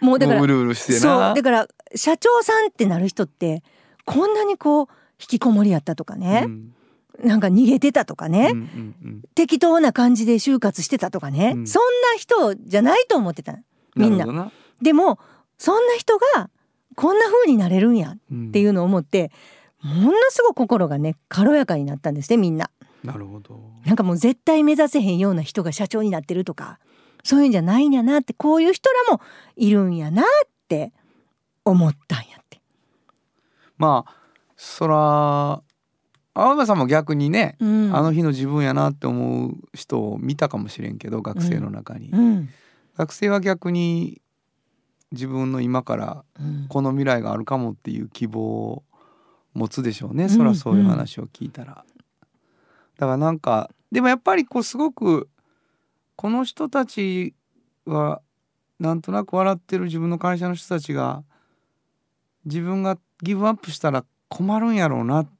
[0.00, 1.20] もうだからもううるうるしてそう。
[1.20, 3.62] なだから社長さんってなる人って
[4.04, 4.86] こんなにこう
[5.20, 6.44] 引きこもりやったとかね。
[6.46, 6.74] う、ん
[7.22, 9.22] なんか逃げてたとかね、うんうんうん。
[9.34, 11.66] 適当な感じで就活してたとかね、うん。
[11.66, 13.56] そんな人じゃないと思ってた
[13.94, 14.26] みんな。
[14.26, 15.18] なでも
[15.58, 16.50] そんな人が
[16.96, 18.52] こんな風になれるんやっうん。
[18.52, 19.30] ていうのを思って
[19.82, 22.70] ものすごく心がね軽やかになったんですねみんな。
[23.04, 23.60] なるほど。
[23.84, 26.78] なんかもう絶対目指せへんような人が社長になってるとか
[27.22, 29.20] そういうんじゃないんやなってこういう人らも
[29.56, 30.26] いるんやなっ
[30.68, 30.92] て
[31.64, 32.60] 思ったんやって。
[33.78, 34.14] まあ
[34.56, 35.62] そら
[36.34, 37.96] 青山さんも逆にね、うん。
[37.96, 42.48] あの日の自分やなって思う人を見たかもしれんけど学生の中に、うん。
[42.96, 44.20] 学生は逆に
[45.12, 46.66] 自分の今からうん。
[46.68, 48.82] この未来があるかもっていう希望を
[49.54, 50.28] 持つでしょうね、ん。
[50.28, 51.84] そらそういう話を聞いたら。
[52.98, 55.28] だからなんかでもやっぱりこうすごく
[56.16, 57.34] この人たち
[57.86, 58.20] は
[58.80, 61.22] なんとなく笑ってる自分の会社の人たちが
[62.44, 65.30] 自分がギブアップしたら困るんやろうなって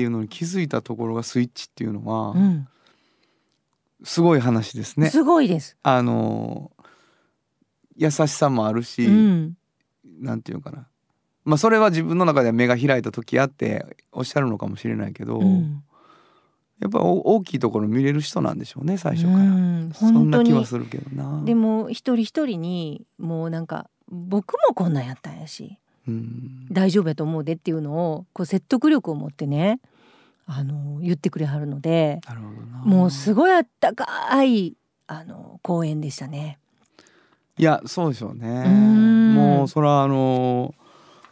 [0.00, 2.68] いうのに気づいたところがスイッチっていうのはうん。
[4.04, 5.10] すごい話ですね。
[5.10, 5.76] すごいです。
[5.82, 6.70] あの
[7.96, 9.56] 優しさもあるし、うん。
[10.20, 10.86] なんていうのかな。
[11.44, 15.82] まあそれは自分の中では目が開いた時あっておっしゃるのかもしれないけど、うん。
[16.80, 19.92] やっぱお大きいところ見れる人なんでしょうね最初から、うん。
[19.94, 21.42] そんな気はするけどな。
[21.44, 25.64] でも一人一人にもうなんか僕もこんなんやったんやし。
[25.64, 25.85] うん
[26.70, 29.80] 大丈夫やと思うでっていうのをこう説得力を持ってね
[30.46, 32.78] あの言ってくれはるのでなるほどな。
[32.84, 34.76] もうすごいあったかい
[35.08, 36.58] あの公演でしたね。
[37.58, 38.64] いやそうでしょうね。
[38.68, 39.34] ん。
[39.34, 40.74] もうそれはあの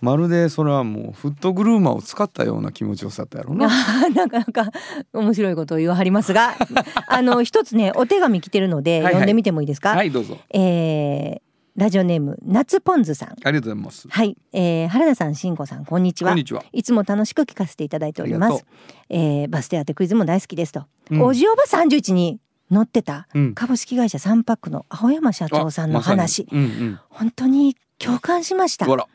[0.00, 3.68] まるでそれはもうフットグルーマーを使ったような気持ちよさだったやろうな。
[4.14, 4.70] なかなか
[5.12, 6.54] 面白いことを言わはりますが
[7.08, 9.12] あの一つねお手紙来てるのではいはい。
[9.12, 10.38] 読んでみてもいいですか、はいどうぞ。
[10.50, 16.30] えーラジオネーム夏ポンズさんありがとうございますはい、えー、原田さん、しんこさん、こんにちは。
[16.30, 18.64] こんにちはいつも楽しく聞かせていただいております。
[19.08, 20.84] えー、バス停当てクイズも大好きですと。
[21.10, 22.38] うんおじおば三十一に
[22.70, 28.92] 乗ってたうん株式会社サンパックの青山社長さんの話、あまさにうん本当に共感しましたうん。
[28.92, 29.08] あら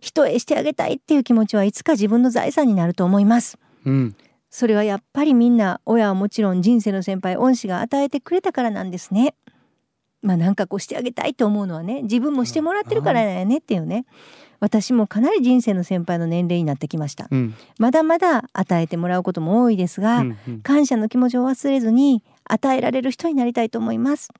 [0.00, 3.58] 人へしてあげたいっていう気持ちはいつか自分の財産になると思います。
[3.84, 4.16] うん
[4.50, 9.34] それはやっぱりみんな親はもちろん人生の先輩恩師が与えてくれたからなんですね。
[10.22, 14.04] まあなんかこうしてあげたいと思うのはね自分もしてもらってるからだよねっていうね。
[14.60, 17.28] 私もかなり人生の先輩の年齢になってきました。
[17.30, 17.54] うん。
[17.78, 20.60] まだまだ与えてもらうことも多いですが、うんうん。
[20.62, 24.30] 感謝の気持ちを忘れずに与えられる人になりたいと思います。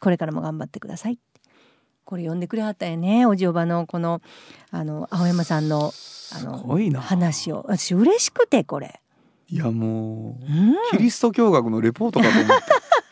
[0.00, 1.18] これからも頑張ってください。
[2.04, 3.24] これ読んでくれはったよね。
[3.24, 4.20] おじおばのこの
[4.72, 7.00] あの青山さんのあすごいな。
[7.00, 7.64] 話を。
[7.68, 9.00] 私嬉しくてこれ、
[9.48, 12.54] いやもううん、キリスト教学のレポートかと思った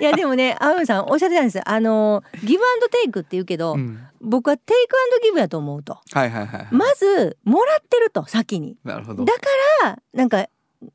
[0.00, 1.64] いやでもね青山さんおっしゃってたんですよ。
[1.66, 3.98] あのギブアンドテイクって言うけど、うん。
[4.20, 5.98] 僕はテイクアンドギブやと思うと。
[6.12, 8.76] はいはいはいまずもらってると先に。
[8.84, 9.24] なるほど。
[9.24, 9.40] だか
[9.84, 10.48] らなんか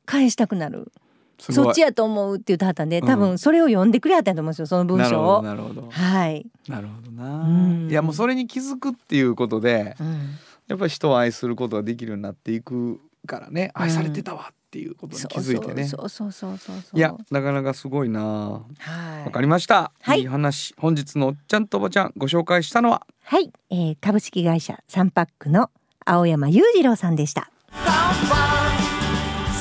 [0.06, 0.92] 返したくなる。
[1.38, 5.42] そっちやと思うって言ってはったんで多う分それを読んでくれはったんやと思うんですよその文なるほど章を。
[5.42, 5.88] なるほど。
[5.90, 7.44] はい、なるほどな。
[7.44, 7.90] うん。
[7.90, 10.36] いやもうそれに気づくっていうことでうん。
[10.68, 13.72] やっぱり人を愛することができるようになっていくからね。
[13.74, 15.84] 愛されてたわっていうことに気づいてね。
[15.84, 16.76] そうそうそうそう。
[16.76, 18.24] そういやなかなかすごいな。
[18.24, 19.32] わはい。
[19.32, 20.20] かりました、はい。
[20.20, 20.74] いい話。
[20.78, 23.06] 本日のおっちゃんとおばちゃんご紹介したのは？
[23.24, 25.70] はい、えー、株式会社サンパックの
[26.04, 27.50] 青山裕次郎さんでした。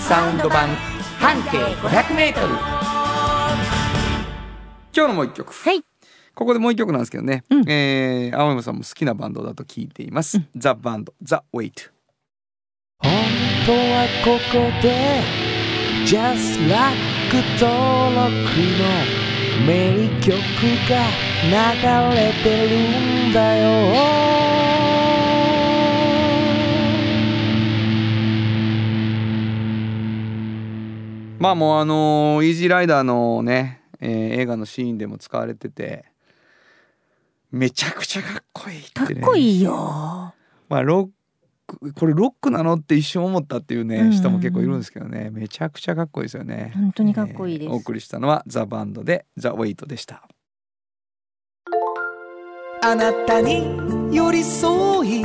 [0.07, 0.69] サウンド版。
[1.19, 2.47] 半径500メートル。
[4.93, 5.53] 今日のもう一曲。
[5.53, 5.83] はい。
[6.33, 7.69] ここでもう一曲なんですけどね、うん。
[7.69, 11.83] えー青山さんも好きなバンドだと聞いています、ザ・バンドザ・ウェイト
[13.63, 15.21] 本当はここで
[16.05, 16.97] Just Like
[17.59, 18.31] 登録
[18.79, 18.83] の
[19.67, 20.31] 名曲
[20.89, 20.93] が
[21.45, 21.51] 流
[22.15, 23.67] れてるんだよ。
[31.39, 36.05] まあもうあのーイージーライダーのね、えー映画のシーンでも使われてて
[37.51, 40.33] めちゃくちゃかっこいいってかねっこいいよ。
[40.67, 41.20] まあロッ
[41.79, 44.01] クこれロックなのって一瞬思ったっていうね、うん。
[44.01, 45.29] うんうん人も結構いるんですけどね。
[45.31, 46.71] めちゃくちゃかっこいいですよね。
[46.75, 47.67] 本当にかっこいいです。
[47.67, 50.27] えーお送りしたのはザ・バンドでザ・ウェイトでした。
[52.83, 53.63] あなたに
[54.11, 55.23] 寄り添い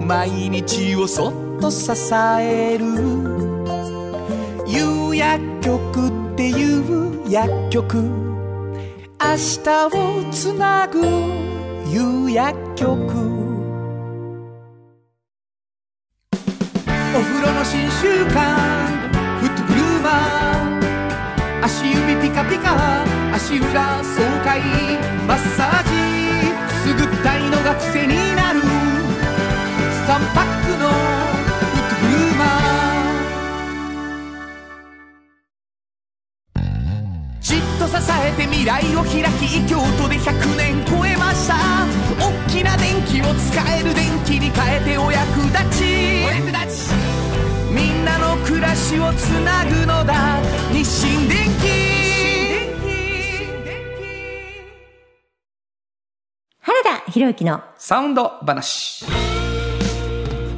[0.00, 1.90] 毎日をそっと支
[2.40, 2.84] える。
[4.66, 7.98] 夕薬局っていう薬局。
[9.20, 11.00] 明日をつなぐ
[11.88, 13.33] 夕薬局
[17.16, 18.34] お風呂の新習慣
[19.38, 24.60] フットグルーマー足指ピカピカ足裏爽快
[25.24, 25.90] マッサージ
[26.66, 28.60] くすぐったいのが癖になる。
[28.60, 30.94] 3パックのフ
[31.78, 36.58] ットグルーマー。
[37.40, 41.54] じっと支えて未来を開き京都で100年超えました。
[42.18, 43.03] 大きな電気
[48.96, 50.40] の暮らしをつなぐのだ。
[50.72, 51.38] 日清電
[56.60, 57.62] 原田博之の。
[57.76, 59.23] サウンド話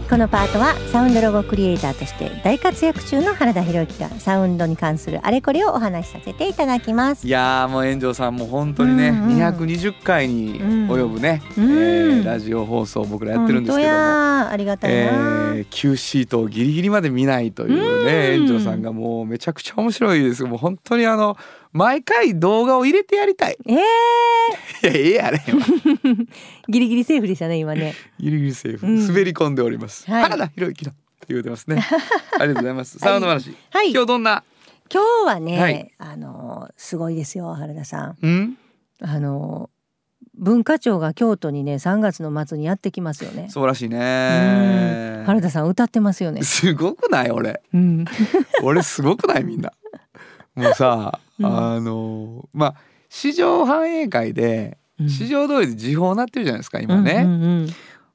[0.09, 7.27] このパートはサウンドロゴクリエイターとして大活躍中の原田博之がサウンドに関するあれこれをお話しさせていただきます。
[7.27, 9.39] いやーもう炎上さんも本当にね、うんうん。
[9.43, 11.65] 220回に及ぶね、うん。
[11.65, 14.97] えーラジオ放送を僕らやってるんですけども、ありがたいな、
[15.57, 18.47] えー、Q シートをギリギリまで見ないというねうん。
[18.47, 20.45] 炎上さんがもうめちゃくちゃ面白いです。
[20.45, 21.37] もう本当にあの
[21.77, 23.59] 毎回動画を入れてやりたい。
[23.67, 23.81] えー、 い
[24.83, 25.61] やええやれ今
[26.69, 27.95] ギリギリセーフでしたね今ね。
[28.19, 29.07] ギリギリセーフ、うん。
[29.07, 30.23] 滑り込んでおります、はい。
[30.23, 31.83] 原田博之だって言うてますね。
[32.41, 32.99] ありがとうございます。
[32.99, 33.91] サウンド話、はい。
[33.91, 34.43] 今日どんな？
[34.93, 35.93] 今日はね、はい。
[35.99, 38.17] あのすごいですよ原田さん。
[38.23, 38.57] うん？
[39.03, 39.69] あの
[40.39, 43.49] 文化庁が京都にね3月の末にやってきますよね。
[43.51, 43.93] そうらしいうん。
[43.93, 46.43] ね原田さん歌ってますよね。
[46.43, 47.31] すごくない？
[47.31, 47.61] 俺。
[47.75, 48.05] うん。
[48.63, 49.45] 俺すごくない？
[49.45, 49.73] みんな。
[50.55, 52.75] もうさ、うんあのまあ
[53.09, 55.11] 市場反映会でうん。
[55.11, 57.69] 市場通りで時報になってるじゃないですか今ね、うんうんうん。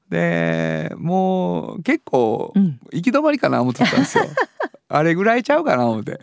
[0.09, 2.79] でもう結構うん。
[2.91, 4.25] 行き止まりかな思ってたんですよ。
[4.89, 6.19] あれぐらいちゃうかな思って。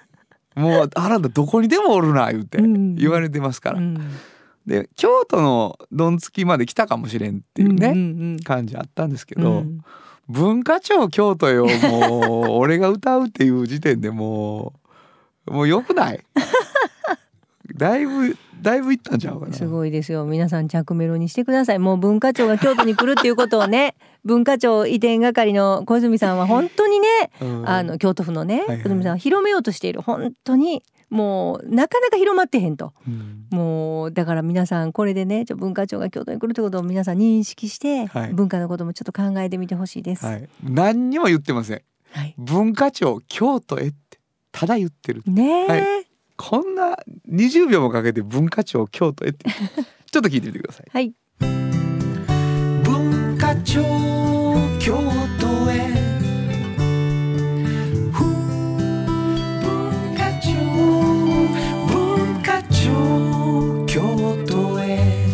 [0.55, 2.95] もうあなたどこにでもおるな言うてうん。
[2.97, 3.99] 言われてますから、うん。
[4.67, 8.01] で京都のどんつきまで来たかもしれんっていうね、うんう
[8.35, 9.81] ん感じあったんですけうんど、うん。
[10.29, 14.75] 文化庁京都よもう俺が歌うっていう時点でも
[15.47, 16.21] うもうよくない
[17.75, 19.53] だいぶだいぶいったんちゃうかな。
[19.53, 20.25] すごいですよ。
[20.25, 21.79] 皆さん着メロにしてください。
[21.79, 23.95] もう文化庁が京都に来るっていうことをね
[24.25, 27.09] 文化庁移転係の小泉さんは本当にね
[27.41, 27.69] うん。
[27.69, 28.83] あの京都府のねはいはい。
[28.83, 30.03] 小泉さんは広めようとしている。
[30.03, 32.93] 本当にもうなかなか広まってへんと。
[33.07, 33.47] うん。
[33.51, 38.33] もうだから皆さんこれでねちょ文化庁が京都に来るってことを皆さん認識して、はい。
[38.33, 40.27] 文化のこともちょっと考えてみてほしいです。
[40.27, 41.83] はい、何にも言ってません。
[42.11, 42.35] はい。
[42.39, 44.19] 文化庁京都へって
[44.53, 45.77] ただ言ってるねえ、は
[46.39, 46.97] こんな
[47.29, 49.45] 20秒もかけて文化庁京都へって。
[50.11, 50.87] ちょっと聞いてみてください。
[50.91, 51.13] はい。
[52.85, 53.83] 文化庁
[54.79, 54.97] 京
[55.41, 55.89] 都へ。
[58.13, 58.25] ふ
[59.65, 60.55] 文化庁
[61.89, 64.01] 文化庁京
[64.47, 65.27] 都へ。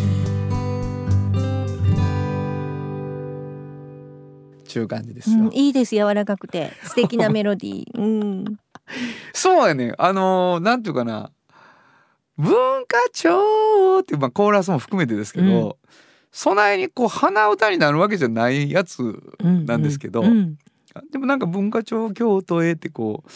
[4.67, 5.95] ちゅう感じですよ、うん、いいです。
[5.95, 6.73] 柔らかくて。
[6.83, 7.97] 素敵なメロディー。
[7.97, 8.57] うん、
[9.33, 11.31] そうやねあのーなんていうかな。
[12.37, 15.87] 文化庁っていうまあコーラスも含めてですけど、う
[16.33, 19.01] そないにこう鼻歌になるわけじゃないやつ
[19.39, 20.57] うんなんですけど、うん
[21.11, 23.29] でもなんか文化庁京都へってこう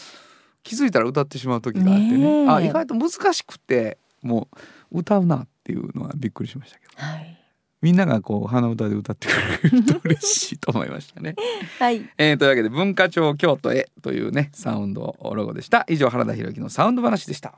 [0.62, 2.48] 気づいたら歌ってしまう時があってね。
[2.48, 4.48] あ意外と難しくても
[4.90, 6.92] う歌うなっていうのはびっくりしましたけど。
[6.96, 7.39] はい、
[7.82, 11.34] みんながこう鼻歌で歌ってくれると嬉しいと思いましたね。
[11.78, 15.86] はい、えー、というわけで文化庁京都へというねサウンドロゴでした。
[15.88, 17.54] 以上原田裕之のサウンド話でした。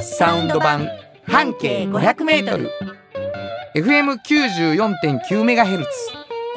[0.00, 0.88] サウンド版
[1.26, 2.68] 半径 500m
[3.76, 5.90] FM94.9 メガヘルツ。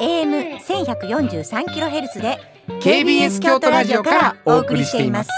[0.00, 2.38] AM 千百四十三キロヘルツで
[2.80, 5.30] KBS 京都ラジオからお送りしています。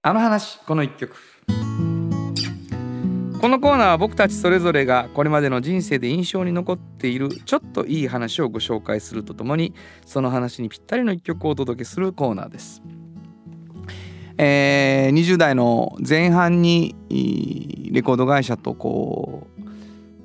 [0.00, 1.16] あの話この一曲
[3.40, 9.74] このコーナーは僕たちそれぞれがこれまでの人生で印象に残っているちょっといい話をご紹介するとともに
[10.04, 12.82] その話にぴったりの一曲をお届けするコーナーです。
[14.38, 16.96] えー、20代の前半に
[17.92, 19.60] レコード会社とこう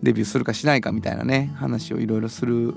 [0.04, 2.74] デビューするかしないかみたいなね話をいろいろする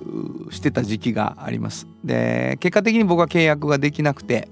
[0.50, 1.86] してた時期があります。
[2.04, 4.50] で結果的に僕は契約ができなくて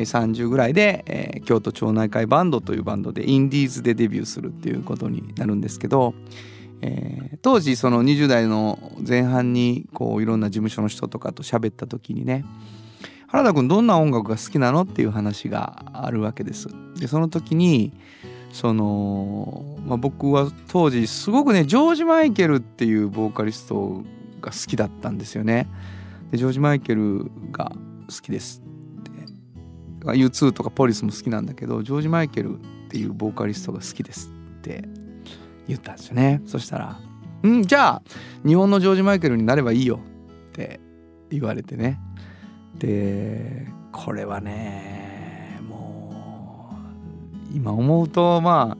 [0.00, 6.14] 30ぐらいで、えー京都町内会バンドというバンドでインディーズでデビューするっていうことになるんですけど、
[6.80, 12.44] えー当時その20代の前半にこういろんな事務所の人とかと喋った時にね
[13.26, 16.68] 原田君どんな音楽が好きなのっていう話があるわけです。
[17.00, 17.92] でその時に
[18.52, 24.02] その、まあ、僕は当時すごくねジョージ・マイケルっていうボーカリスト
[24.40, 25.66] が好きだったんですよね。
[26.30, 27.72] でジョージ・マイケルが
[28.08, 28.62] 好きです
[30.04, 34.84] U2 とかポリスも好きなんだけどジョージ・マイケルっていうボーカリストが好きですって
[35.68, 36.42] 言ったんですよね。
[36.46, 36.98] そしたら
[37.42, 38.02] 「うんじゃあ
[38.46, 40.00] 日本のジョージ・マイケルになればいいよ」
[40.50, 40.80] って
[41.30, 42.00] 言われてね。
[42.78, 46.74] でこれはねも
[47.52, 48.78] う今思うとまあ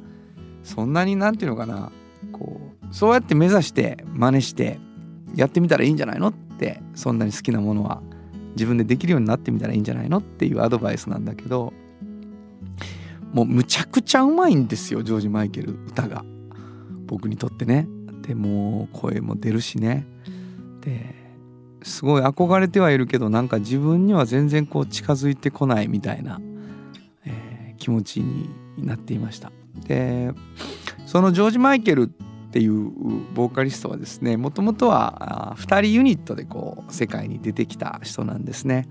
[0.65, 1.93] そんなになんていうのかな
[2.33, 4.79] こうそうやって目指して真似して
[5.35, 8.03] やってみたらいいんじゃないのってそんなに好きなものは
[8.53, 11.73] 自分でできるようになってみたらいいんじゃないのっていうアドバイスなんだけど
[13.33, 16.25] もうむちゃくちゃうまいんですよジョージ・マイケル歌が
[17.07, 17.89] 僕にとってね。
[18.23, 20.07] でも声も出るしね。
[20.81, 21.15] で
[21.83, 26.41] すごい憧れてはいるけどなんか自分には全然こう近づいてこないみたいな、
[27.25, 28.49] えー気持ちに
[28.79, 29.51] なっていました。
[29.89, 30.31] で
[31.05, 32.13] そのジョージ・マイケル
[32.53, 32.91] っていう
[33.33, 38.91] ボーカリストはですねもともとは2人ユニットでこう世界に出てきた人なんですね。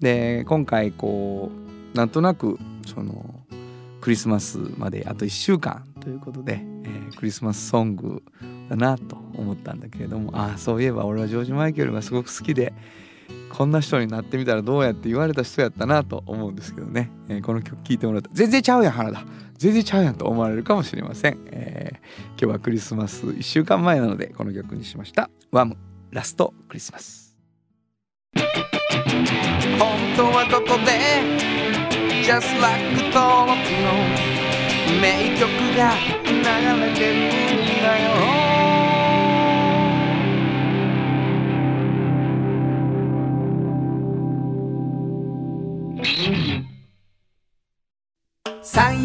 [0.00, 1.50] で今回こ
[1.94, 3.44] うなんとなくその
[4.00, 8.22] クリスマスまであと1週間ということで、えークリスマスソング
[8.70, 12.72] だなと思ったんだけれどもああそういえば俺はジョージ・マイケルがすごく好きで
[13.50, 18.30] こんな人になってみたらどうやって言われた人やったなと思うんですけどね、えーこの曲聴いてもらった。
[18.32, 19.24] 全然ちゃうやん原田。
[19.58, 21.96] 全然ちゃうやんと思われるかもしれません、えー
[22.42, 25.76] 今日はクリスマス1週間前なのでこの曲にしました「ワム
[26.10, 27.36] ラストクリスマス」
[29.78, 31.22] 本当はどこで
[32.24, 32.82] Just like
[33.14, 33.92] 登録の
[35.00, 35.94] 名曲が
[36.26, 36.32] 流
[36.80, 37.86] れてるんだ
[38.36, 38.41] よ。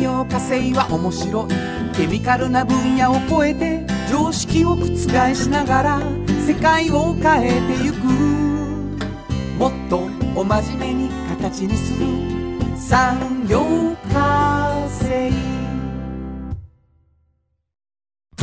[0.01, 6.01] 陽火星は面白いケミカルな分野を超えて常識を覆しながら
[6.45, 7.97] 世界を変えてゆく。
[9.57, 12.07] もっとお真面目に形にする。
[12.77, 15.46] 産業化成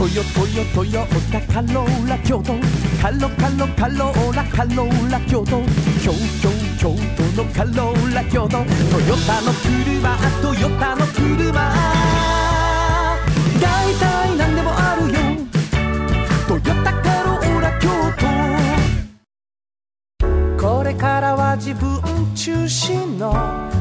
[0.05, 2.53] トヨトヨトヨタカローラ京都。
[3.01, 5.63] カロカロカローラカローラ京都。
[6.03, 8.51] 京京京都のカローラ京都。
[8.51, 11.73] トヨタの車トヨタの車。
[13.63, 15.15] 大体何でもあるよ。
[16.49, 17.89] トヨタカローラ京
[20.59, 20.69] 都。
[20.69, 21.99] これからは自分
[22.35, 23.33] 中心の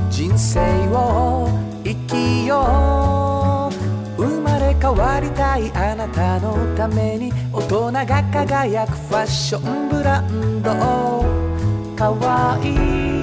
[0.09, 1.49] 人生を
[1.83, 3.32] 生きよう。
[4.83, 10.73] 変わりたいあなたのために大人が輝くファッションブランド。
[11.95, 13.22] かわいい。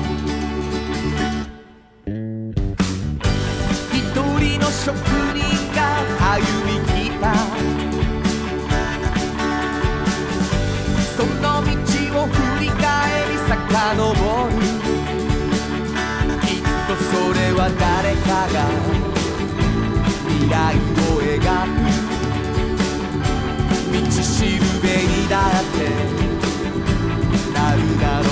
[18.53, 18.67] が
[20.27, 21.81] 未来を描く
[23.93, 25.77] 道しるべにだって
[27.53, 28.30] なるだろう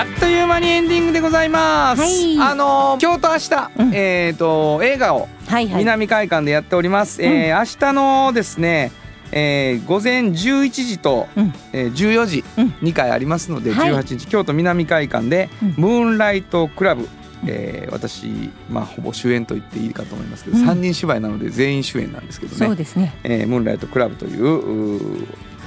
[0.00, 2.00] あっという間にエンディングでございます。
[2.00, 2.40] はい。
[2.40, 3.94] あのー今日と明日、うん。
[3.94, 5.80] えっ、と映画をはいはい。
[5.80, 7.22] 南海館でやっております。
[7.22, 8.92] えー明日のですね、
[9.30, 11.52] えー午前11時と、うん。
[11.74, 12.68] えー14時、うん。
[12.80, 13.92] 2回ありますので、はい。
[13.92, 15.74] 18日京都南海館で、うん。
[15.76, 17.06] ムーンライトクラブ、
[17.46, 20.66] えー私まあほぼ主演と言っていいかと思いますけど、うん。
[20.66, 22.66] 3人芝居なので全員主演なんですけどね。
[22.66, 23.14] そうですね。
[23.22, 25.26] えームーンライトクラブという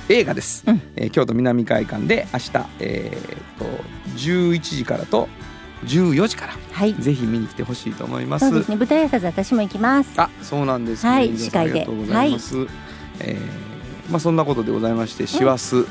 [0.10, 0.82] 映画です、うん。
[0.95, 3.66] えー京都南海館で明日、えー、と
[4.18, 5.30] 11時からと
[5.86, 6.93] 14時からはい。
[6.95, 8.49] ぜひ見に来てほしいと思います。
[8.49, 8.76] そうですね。
[8.76, 10.12] 舞台挨拶私も行きます。
[10.20, 11.72] あそうなんですね、はい司会で。
[11.72, 12.56] ありがとうございます、
[13.20, 15.88] えーまあそんなことでございまして師走、もう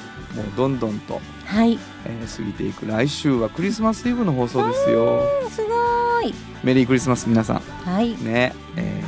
[0.57, 1.79] どんどんと、はい。
[2.05, 5.23] えー過ぎていく来週はクリスマスイブの放送ですよ。
[5.51, 6.35] すごい。
[6.63, 7.57] メリークリスマス皆さん。
[7.61, 8.11] はい。
[8.23, 9.03] ね、え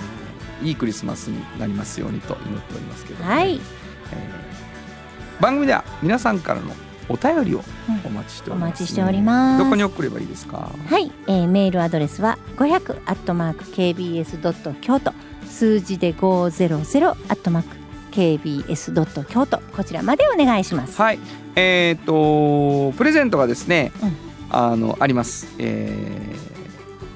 [0.63, 3.61] ーいいクリスマスになりますようにと祈っておりますけどもね、はい。
[4.13, 4.64] えー
[5.41, 6.73] 番組では皆さんからの
[7.09, 7.63] お便りを
[8.05, 9.65] お待ちしております、お待ちしております。
[9.65, 10.71] どこに送ればいいですか？
[10.89, 15.13] はい、えーメールアドレスは500アットマーク KBS ドット京都。
[15.47, 17.77] 数字で500アットマーク
[18.13, 19.59] KBS ドット京都。
[19.77, 21.01] こちらまでお願いします。
[21.01, 21.19] はい。
[21.57, 24.17] えっ、とプレゼントがですね、うん。
[24.51, 25.47] あのあります。
[25.59, 26.55] えー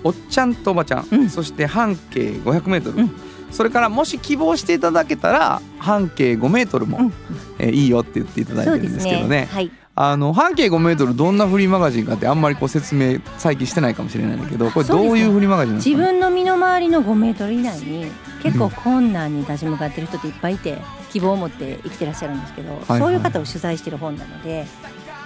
[0.05, 1.29] おっちゃんとおばちゃん、うん。
[1.31, 3.11] そして半径500メートル、うん
[3.51, 7.13] それからもし希望していただけたら半径5メートルも、うん。
[7.59, 9.49] えーいいよって言っていただいてるんですけどね。
[9.51, 18.07] はい、あの半径5メートルどんなフリーマガジンかってあんまりこう説明最近してないかもしれないんだけどこれどういうフリーマガジンなんですか、ね、自分の身の回りの5メートル以内に
[18.43, 20.79] 結構困難に立ち向かってる人っていっぱいいて
[21.11, 23.01] 希望を持って生きてらっしゃるんですけど、はい。
[23.01, 24.67] そういう方を取材してる本なので、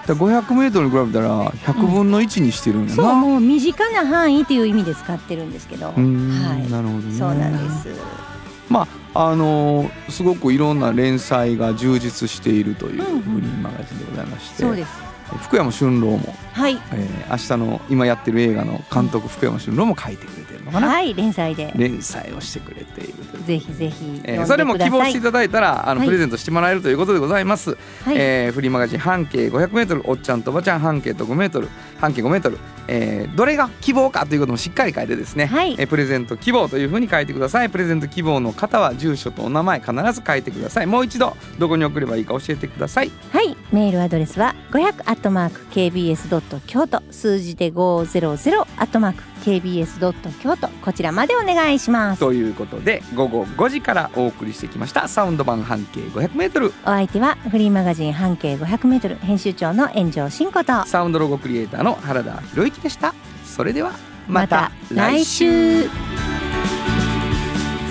[0.06, 7.18] だから500メートルに比べたら100分の1にしてるんやな、そうもう身近な範囲っていう意味で使ってるんですけど、はい、なるほどね。
[7.18, 7.88] そうなんです。
[8.68, 13.22] まああのーすごくいろんな連載が充実しているといううんうん。
[13.22, 15.11] フリーマガジンでございまして、そうです。
[15.38, 21.72] 福山俊郎も、はい、えー明日の今やってる映画の監督福山俊郎も書いてくれてるのかな、はい、連載で。
[21.76, 23.14] 連載をしてくれている。
[23.46, 24.46] ぜひぜひえー。
[24.46, 26.08] それも希望していただいたらあの、はい。
[26.08, 27.70] プレゼントしてもらえるということでございます、
[28.04, 31.68] はい、えーフリーマガジン半径 500m おっちゃんとおばちゃん半径と 5m
[31.98, 32.58] 半径 5m、
[32.88, 35.74] えーどれが希望かということもしっかり書いてですね、はい。
[35.78, 37.70] えープレゼント希望というふうに書いてください。
[37.70, 40.86] プレゼント希望の方は住所とお名前必ず書いてください。
[40.86, 43.10] もう一度どこに送ればいいか教えてください。
[43.32, 47.00] はい、メールアドレスは500アットマーク KBS ドット京都。
[47.12, 50.68] 数字で500アットマーク KBS ドット京都。
[50.84, 52.20] こちらまでお願いします。
[52.20, 55.06] ということで午後5時からお送りしてきました。
[55.06, 60.84] サウンド版半径 500m お相手はフリーマガジン半径 500m 編集長の炎上真子と。
[60.86, 63.14] サウンドロゴクリエイターの原田博之でした。
[63.44, 63.92] それでは
[64.26, 65.84] ままたた来来週。
[65.84, 65.90] 週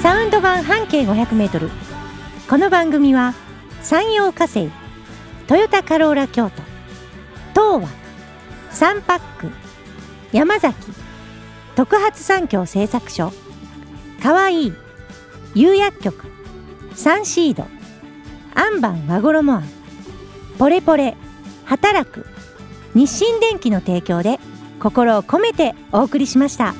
[0.01, 1.69] サウンド版半径 500m
[2.49, 3.33] この番組は
[3.81, 4.69] 山陽火星
[5.47, 6.70] トヨタカローラ京都
[7.51, 7.87] 東和
[8.71, 9.51] サンパック
[10.31, 10.75] 山崎
[11.75, 13.31] 特発産業製作所
[14.21, 14.73] かわいい
[15.55, 16.27] 釉薬局
[16.95, 17.65] サンシード
[18.55, 19.63] アンバン和衣あん
[20.57, 21.15] ポレポレ
[21.65, 22.25] 働く
[22.93, 24.39] 日清電機の提供で
[24.79, 26.73] 心を込めてお送りしました。